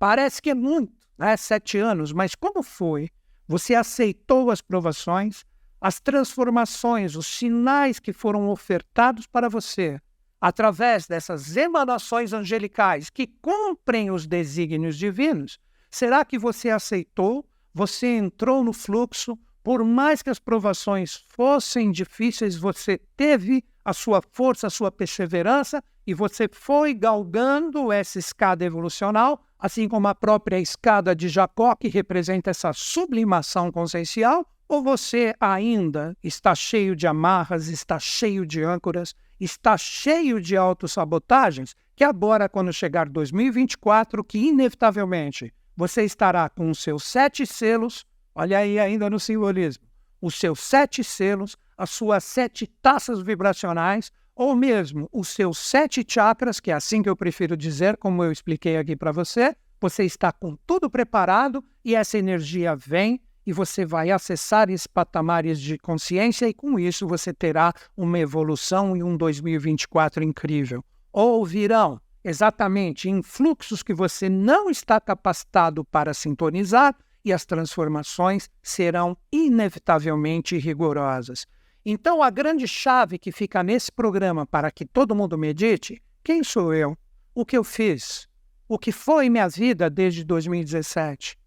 parece 0.00 0.42
que 0.42 0.50
é 0.50 0.54
muito, 0.54 1.06
né? 1.16 1.36
Sete 1.36 1.78
anos, 1.78 2.12
mas 2.12 2.34
como 2.34 2.60
foi? 2.60 3.08
Você 3.46 3.76
aceitou 3.76 4.50
as 4.50 4.60
provações, 4.60 5.44
as 5.80 6.00
transformações, 6.00 7.14
os 7.14 7.28
sinais 7.28 8.00
que 8.00 8.12
foram 8.12 8.48
ofertados 8.48 9.28
para 9.28 9.48
você 9.48 10.00
através 10.40 11.06
dessas 11.06 11.56
emanações 11.56 12.32
angelicais 12.32 13.10
que 13.10 13.28
cumprem 13.28 14.10
os 14.10 14.26
desígnios 14.26 14.96
divinos, 14.98 15.60
será 15.90 16.24
que 16.24 16.38
você 16.38 16.70
aceitou, 16.70 17.44
você 17.72 18.06
entrou 18.16 18.62
no 18.64 18.72
fluxo, 18.72 19.38
por 19.62 19.84
mais 19.84 20.22
que 20.22 20.30
as 20.30 20.38
provações 20.38 21.24
fossem 21.28 21.90
difíceis, 21.90 22.56
você 22.56 22.98
teve 23.16 23.64
a 23.84 23.92
sua 23.92 24.22
força, 24.32 24.66
a 24.66 24.70
sua 24.70 24.90
perseverança 24.90 25.82
e 26.06 26.14
você 26.14 26.48
foi 26.50 26.94
galgando 26.94 27.92
essa 27.92 28.18
escada 28.18 28.64
evolucional, 28.64 29.44
assim 29.58 29.86
como 29.86 30.08
a 30.08 30.14
própria 30.14 30.58
escada 30.58 31.14
de 31.14 31.28
Jacó, 31.28 31.74
que 31.74 31.88
representa 31.88 32.50
essa 32.50 32.72
sublimação 32.72 33.70
consciencial, 33.70 34.46
ou 34.66 34.82
você 34.82 35.34
ainda 35.38 36.16
está 36.22 36.54
cheio 36.54 36.96
de 36.96 37.06
amarras, 37.06 37.68
está 37.68 37.98
cheio 37.98 38.46
de 38.46 38.62
âncoras, 38.62 39.14
está 39.38 39.76
cheio 39.76 40.40
de 40.40 40.56
autossabotagens, 40.56 41.74
que 41.94 42.04
agora, 42.04 42.48
quando 42.48 42.72
chegar 42.72 43.08
2024, 43.08 44.24
que 44.24 44.38
inevitavelmente 44.38 45.52
você 45.78 46.02
estará 46.02 46.48
com 46.48 46.72
os 46.72 46.80
seus 46.80 47.04
sete 47.04 47.46
selos, 47.46 48.04
olha 48.34 48.58
aí 48.58 48.80
ainda 48.80 49.08
no 49.08 49.20
simbolismo, 49.20 49.84
os 50.20 50.34
seus 50.34 50.58
sete 50.58 51.04
selos, 51.04 51.56
as 51.76 51.90
suas 51.90 52.24
sete 52.24 52.66
taças 52.82 53.22
vibracionais, 53.22 54.10
ou 54.34 54.56
mesmo 54.56 55.08
os 55.12 55.28
seus 55.28 55.56
sete 55.56 56.04
chakras, 56.06 56.58
que 56.58 56.72
é 56.72 56.74
assim 56.74 57.00
que 57.00 57.08
eu 57.08 57.14
prefiro 57.14 57.56
dizer, 57.56 57.96
como 57.96 58.24
eu 58.24 58.32
expliquei 58.32 58.76
aqui 58.76 58.96
para 58.96 59.12
você, 59.12 59.54
você 59.80 60.02
está 60.02 60.32
com 60.32 60.56
tudo 60.66 60.90
preparado 60.90 61.64
e 61.84 61.94
essa 61.94 62.18
energia 62.18 62.74
vem 62.74 63.20
e 63.46 63.52
você 63.52 63.86
vai 63.86 64.10
acessar 64.10 64.68
esses 64.68 64.88
patamares 64.88 65.60
de 65.60 65.78
consciência 65.78 66.48
e 66.48 66.52
com 66.52 66.76
isso 66.76 67.06
você 67.06 67.32
terá 67.32 67.72
uma 67.96 68.18
evolução 68.18 68.96
e 68.96 69.02
um 69.04 69.16
2024 69.16 70.24
incrível. 70.24 70.84
Ou 71.12 71.46
virão 71.46 72.00
exatamente 72.28 73.08
influxos 73.08 73.82
que 73.82 73.94
você 73.94 74.28
não 74.28 74.70
está 74.70 75.00
capacitado 75.00 75.84
para 75.84 76.14
sintonizar 76.14 76.96
e 77.24 77.32
as 77.32 77.44
transformações 77.44 78.48
serão 78.62 79.16
inevitavelmente 79.32 80.56
rigorosas. 80.56 81.46
Então, 81.84 82.22
a 82.22 82.30
grande 82.30 82.68
chave 82.68 83.18
que 83.18 83.32
fica 83.32 83.62
nesse 83.62 83.90
programa 83.90 84.46
para 84.46 84.70
que 84.70 84.84
todo 84.84 85.14
mundo 85.14 85.38
medite: 85.38 86.02
quem 86.22 86.44
sou 86.44 86.74
eu? 86.74 86.96
O 87.34 87.44
que 87.44 87.56
eu 87.56 87.64
fiz? 87.64 88.28
O 88.68 88.78
que 88.78 88.92
foi 88.92 89.28
minha 89.28 89.48
vida 89.48 89.88
desde 89.88 90.24
2017? 90.24 91.38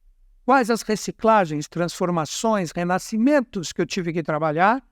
quais 0.45 0.69
as 0.69 0.81
reciclagens, 0.81 1.67
transformações, 1.67 2.71
renascimentos 2.71 3.71
que 3.71 3.81
eu 3.81 3.85
tive 3.85 4.11
que 4.11 4.23
trabalhar, 4.23 4.83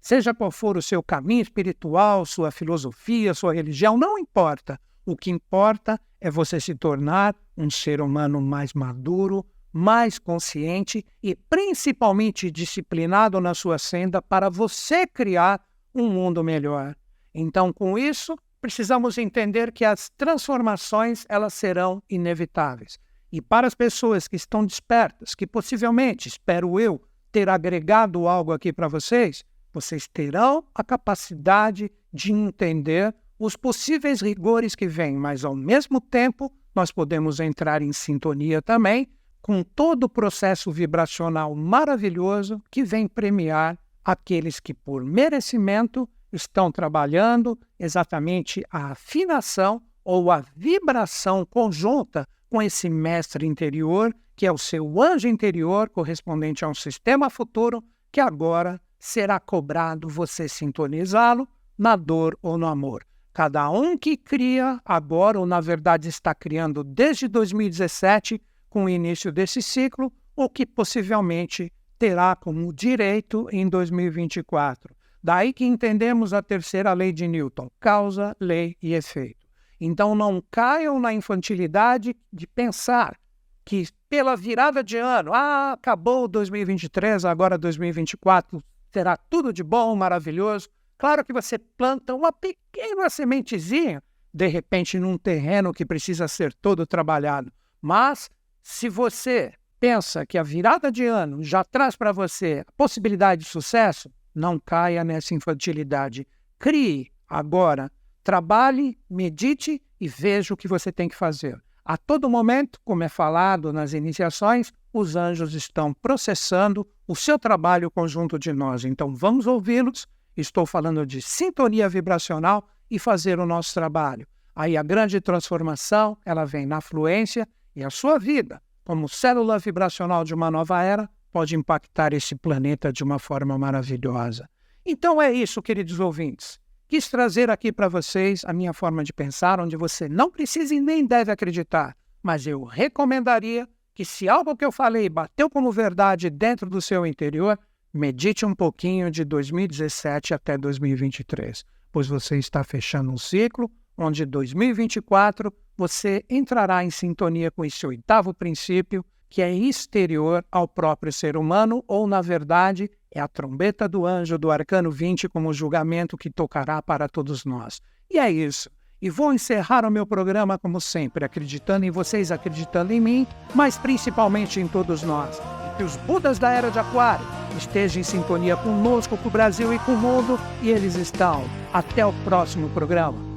seja 0.00 0.34
qual 0.34 0.50
for 0.50 0.76
o 0.76 0.82
seu 0.82 1.02
caminho 1.02 1.42
espiritual, 1.42 2.26
sua 2.26 2.50
filosofia, 2.50 3.34
sua 3.34 3.54
religião, 3.54 3.96
não 3.96 4.18
importa. 4.18 4.76
O 5.06 5.16
que 5.16 5.30
importa 5.30 6.00
é 6.20 6.30
você 6.30 6.58
se 6.58 6.74
tornar 6.74 7.36
um 7.56 7.70
ser 7.70 8.00
humano 8.00 8.40
mais 8.40 8.72
maduro, 8.72 9.44
mais 9.72 10.18
consciente 10.18 11.04
e 11.22 11.34
principalmente 11.34 12.50
disciplinado 12.50 13.40
na 13.40 13.54
sua 13.54 13.76
senda 13.76 14.22
para 14.22 14.48
você 14.48 15.06
criar 15.06 15.60
um 15.94 16.08
mundo 16.08 16.42
melhor. 16.42 16.96
Então, 17.34 17.72
com 17.72 17.98
isso, 17.98 18.36
precisamos 18.60 19.18
entender 19.18 19.72
que 19.72 19.84
as 19.84 20.08
transformações 20.16 21.26
elas 21.28 21.52
serão 21.52 22.02
inevitáveis. 22.08 22.98
E 23.30 23.42
para 23.42 23.66
as 23.66 23.74
pessoas 23.74 24.26
que 24.28 24.36
estão 24.36 24.64
despertas, 24.64 25.34
que 25.34 25.46
possivelmente, 25.46 26.28
espero 26.28 26.78
eu, 26.78 27.02
ter 27.32 27.48
agregado 27.48 28.28
algo 28.28 28.52
aqui 28.52 28.72
para 28.72 28.86
vocês, 28.86 29.44
vocês 29.72 30.06
terão 30.06 30.64
a 30.72 30.84
capacidade 30.84 31.90
de 32.12 32.32
entender 32.32 33.12
os 33.44 33.56
possíveis 33.56 34.22
rigores 34.22 34.74
que 34.74 34.88
vêm, 34.88 35.18
mas 35.18 35.44
ao 35.44 35.54
mesmo 35.54 36.00
tempo 36.00 36.50
nós 36.74 36.90
podemos 36.90 37.40
entrar 37.40 37.82
em 37.82 37.92
sintonia 37.92 38.62
também 38.62 39.06
com 39.42 39.62
todo 39.62 40.04
o 40.04 40.08
processo 40.08 40.72
vibracional 40.72 41.54
maravilhoso 41.54 42.58
que 42.70 42.82
vem 42.82 43.06
premiar 43.06 43.78
aqueles 44.02 44.58
que, 44.58 44.72
por 44.72 45.04
merecimento, 45.04 46.08
estão 46.32 46.72
trabalhando 46.72 47.58
exatamente 47.78 48.64
a 48.70 48.92
afinação 48.92 49.82
ou 50.02 50.30
a 50.30 50.42
vibração 50.56 51.44
conjunta 51.44 52.26
com 52.48 52.62
esse 52.62 52.88
mestre 52.88 53.46
interior, 53.46 54.14
que 54.34 54.46
é 54.46 54.52
o 54.52 54.56
seu 54.56 55.02
anjo 55.02 55.28
interior, 55.28 55.90
correspondente 55.90 56.64
a 56.64 56.68
um 56.68 56.74
sistema 56.74 57.28
futuro, 57.28 57.84
que 58.10 58.20
agora 58.22 58.80
será 58.98 59.38
cobrado 59.38 60.08
você 60.08 60.48
sintonizá-lo 60.48 61.46
na 61.76 61.94
dor 61.94 62.38
ou 62.40 62.56
no 62.56 62.66
amor. 62.66 63.04
Cada 63.34 63.68
um 63.68 63.98
que 63.98 64.16
cria 64.16 64.80
agora, 64.84 65.40
ou 65.40 65.44
na 65.44 65.60
verdade 65.60 66.08
está 66.08 66.32
criando 66.32 66.84
desde 66.84 67.26
2017, 67.26 68.40
com 68.70 68.84
o 68.84 68.88
início 68.88 69.32
desse 69.32 69.60
ciclo, 69.60 70.12
ou 70.36 70.48
que 70.48 70.64
possivelmente 70.64 71.72
terá 71.98 72.36
como 72.36 72.72
direito 72.72 73.48
em 73.50 73.68
2024. 73.68 74.94
Daí 75.20 75.52
que 75.52 75.64
entendemos 75.64 76.32
a 76.32 76.40
terceira 76.40 76.92
lei 76.92 77.12
de 77.12 77.26
Newton: 77.26 77.68
causa, 77.80 78.36
lei 78.38 78.76
e 78.80 78.94
efeito. 78.94 79.48
Então 79.80 80.14
não 80.14 80.40
caiam 80.48 81.00
na 81.00 81.12
infantilidade 81.12 82.16
de 82.32 82.46
pensar 82.46 83.18
que 83.64 83.88
pela 84.08 84.36
virada 84.36 84.84
de 84.84 84.96
ano, 84.96 85.32
ah, 85.34 85.72
acabou 85.72 86.28
2023, 86.28 87.24
agora 87.24 87.58
2024 87.58 88.62
terá 88.92 89.16
tudo 89.16 89.52
de 89.52 89.64
bom, 89.64 89.96
maravilhoso. 89.96 90.68
Claro 90.96 91.24
que 91.24 91.32
você 91.32 91.58
planta 91.58 92.14
uma 92.14 92.32
pequena 92.32 93.08
sementezinha, 93.10 94.02
de 94.32 94.46
repente, 94.46 94.98
num 94.98 95.18
terreno 95.18 95.72
que 95.72 95.84
precisa 95.84 96.28
ser 96.28 96.52
todo 96.54 96.86
trabalhado. 96.86 97.52
Mas 97.80 98.30
se 98.62 98.88
você 98.88 99.52
pensa 99.78 100.24
que 100.24 100.38
a 100.38 100.42
virada 100.42 100.90
de 100.90 101.04
ano 101.04 101.42
já 101.42 101.62
traz 101.62 101.96
para 101.96 102.12
você 102.12 102.64
a 102.66 102.72
possibilidade 102.72 103.44
de 103.44 103.48
sucesso, 103.48 104.10
não 104.34 104.58
caia 104.58 105.04
nessa 105.04 105.34
infantilidade. 105.34 106.26
Crie 106.58 107.10
agora 107.28 107.90
Trabalhe, 108.24 108.98
medite 109.08 109.82
e 110.00 110.08
veja 110.08 110.54
o 110.54 110.56
que 110.56 110.66
você 110.66 110.90
tem 110.90 111.10
que 111.10 111.14
fazer. 111.14 111.62
A 111.84 111.98
todo 111.98 112.30
momento, 112.30 112.80
como 112.82 113.04
é 113.04 113.08
falado 113.08 113.70
nas 113.70 113.92
iniciações, 113.92 114.72
os 114.90 115.14
anjos 115.14 115.52
estão 115.52 115.92
processando 115.92 116.88
o 117.06 117.14
seu 117.14 117.38
trabalho 117.38 117.90
conjunto 117.90 118.38
de 118.38 118.50
nós. 118.50 118.86
Então 118.86 119.14
vamos 119.14 119.46
ouvi-los. 119.46 120.08
Estou 120.36 120.66
falando 120.66 121.06
de 121.06 121.22
sintonia 121.22 121.88
vibracional 121.88 122.66
e 122.90 122.98
fazer 122.98 123.38
o 123.38 123.46
nosso 123.46 123.72
trabalho. 123.74 124.26
Aí 124.54 124.76
a 124.76 124.82
grande 124.82 125.20
transformação, 125.20 126.16
ela 126.24 126.44
vem 126.44 126.66
na 126.66 126.80
fluência 126.80 127.48
e 127.74 127.82
a 127.82 127.90
sua 127.90 128.18
vida, 128.18 128.62
como 128.84 129.08
célula 129.08 129.58
vibracional 129.58 130.24
de 130.24 130.34
uma 130.34 130.50
nova 130.50 130.82
era, 130.82 131.08
pode 131.32 131.56
impactar 131.56 132.12
esse 132.12 132.36
planeta 132.36 132.92
de 132.92 133.02
uma 133.02 133.18
forma 133.18 133.58
maravilhosa. 133.58 134.48
Então 134.86 135.20
é 135.20 135.32
isso, 135.32 135.62
queridos 135.62 135.98
ouvintes. 135.98 136.60
Quis 136.86 137.08
trazer 137.08 137.50
aqui 137.50 137.72
para 137.72 137.88
vocês 137.88 138.44
a 138.44 138.52
minha 138.52 138.72
forma 138.72 139.02
de 139.02 139.12
pensar, 139.12 139.58
onde 139.58 139.76
você 139.76 140.08
não 140.08 140.30
precisa 140.30 140.74
e 140.74 140.80
nem 140.80 141.04
deve 141.04 141.32
acreditar, 141.32 141.96
mas 142.22 142.46
eu 142.46 142.62
recomendaria 142.62 143.68
que, 143.94 144.04
se 144.04 144.28
algo 144.28 144.56
que 144.56 144.64
eu 144.64 144.70
falei 144.70 145.08
bateu 145.08 145.48
como 145.48 145.72
verdade 145.72 146.28
dentro 146.28 146.68
do 146.68 146.80
seu 146.80 147.06
interior, 147.06 147.58
medite 147.94 148.44
um 148.44 148.54
pouquinho 148.54 149.08
de 149.08 149.24
2017 149.24 150.34
até 150.34 150.58
2023, 150.58 151.64
pois 151.92 152.08
você 152.08 152.36
está 152.36 152.64
fechando 152.64 153.12
um 153.12 153.16
ciclo 153.16 153.70
onde 153.96 154.26
2024 154.26 155.52
você 155.76 156.24
entrará 156.28 156.84
em 156.84 156.90
sintonia 156.90 157.52
com 157.52 157.64
esse 157.64 157.86
oitavo 157.86 158.34
princípio, 158.34 159.04
que 159.30 159.40
é 159.40 159.52
exterior 159.52 160.44
ao 160.50 160.66
próprio 160.66 161.12
ser 161.12 161.36
humano, 161.36 161.84
ou, 161.86 162.06
na 162.06 162.20
verdade, 162.20 162.90
é 163.10 163.20
a 163.20 163.28
trombeta 163.28 163.88
do 163.88 164.04
anjo 164.04 164.38
do 164.38 164.50
arcano 164.50 164.90
20 164.90 165.28
como 165.28 165.52
julgamento 165.52 166.16
que 166.16 166.30
tocará 166.30 166.82
para 166.82 167.08
todos 167.08 167.44
nós. 167.44 167.80
E 168.10 168.18
é 168.18 168.30
isso. 168.30 168.68
E 169.00 169.10
vou 169.10 169.32
encerrar 169.32 169.84
o 169.84 169.90
meu 169.90 170.06
programa 170.06 170.58
como 170.58 170.80
sempre, 170.80 171.24
acreditando 171.24 171.84
em 171.84 171.90
vocês, 171.90 172.32
acreditando 172.32 172.92
em 172.92 173.00
mim, 173.00 173.26
mas 173.54 173.76
principalmente 173.76 174.60
em 174.60 174.68
todos 174.68 175.02
nós. 175.02 175.40
E 175.78 175.82
os 175.82 175.96
Budas 175.98 176.38
da 176.38 176.50
Era 176.50 176.70
de 176.70 176.78
Aquário 176.78 177.43
estejam 177.56 178.00
em 178.00 178.04
sintonia 178.04 178.56
conosco, 178.56 179.16
com 179.16 179.28
o 179.28 179.32
Brasil 179.32 179.72
e 179.72 179.78
com 179.78 179.92
o 179.92 179.98
mundo, 179.98 180.38
e 180.62 180.70
eles 180.70 180.94
estão. 180.96 181.44
Até 181.72 182.04
o 182.04 182.12
próximo 182.24 182.68
programa. 182.70 183.33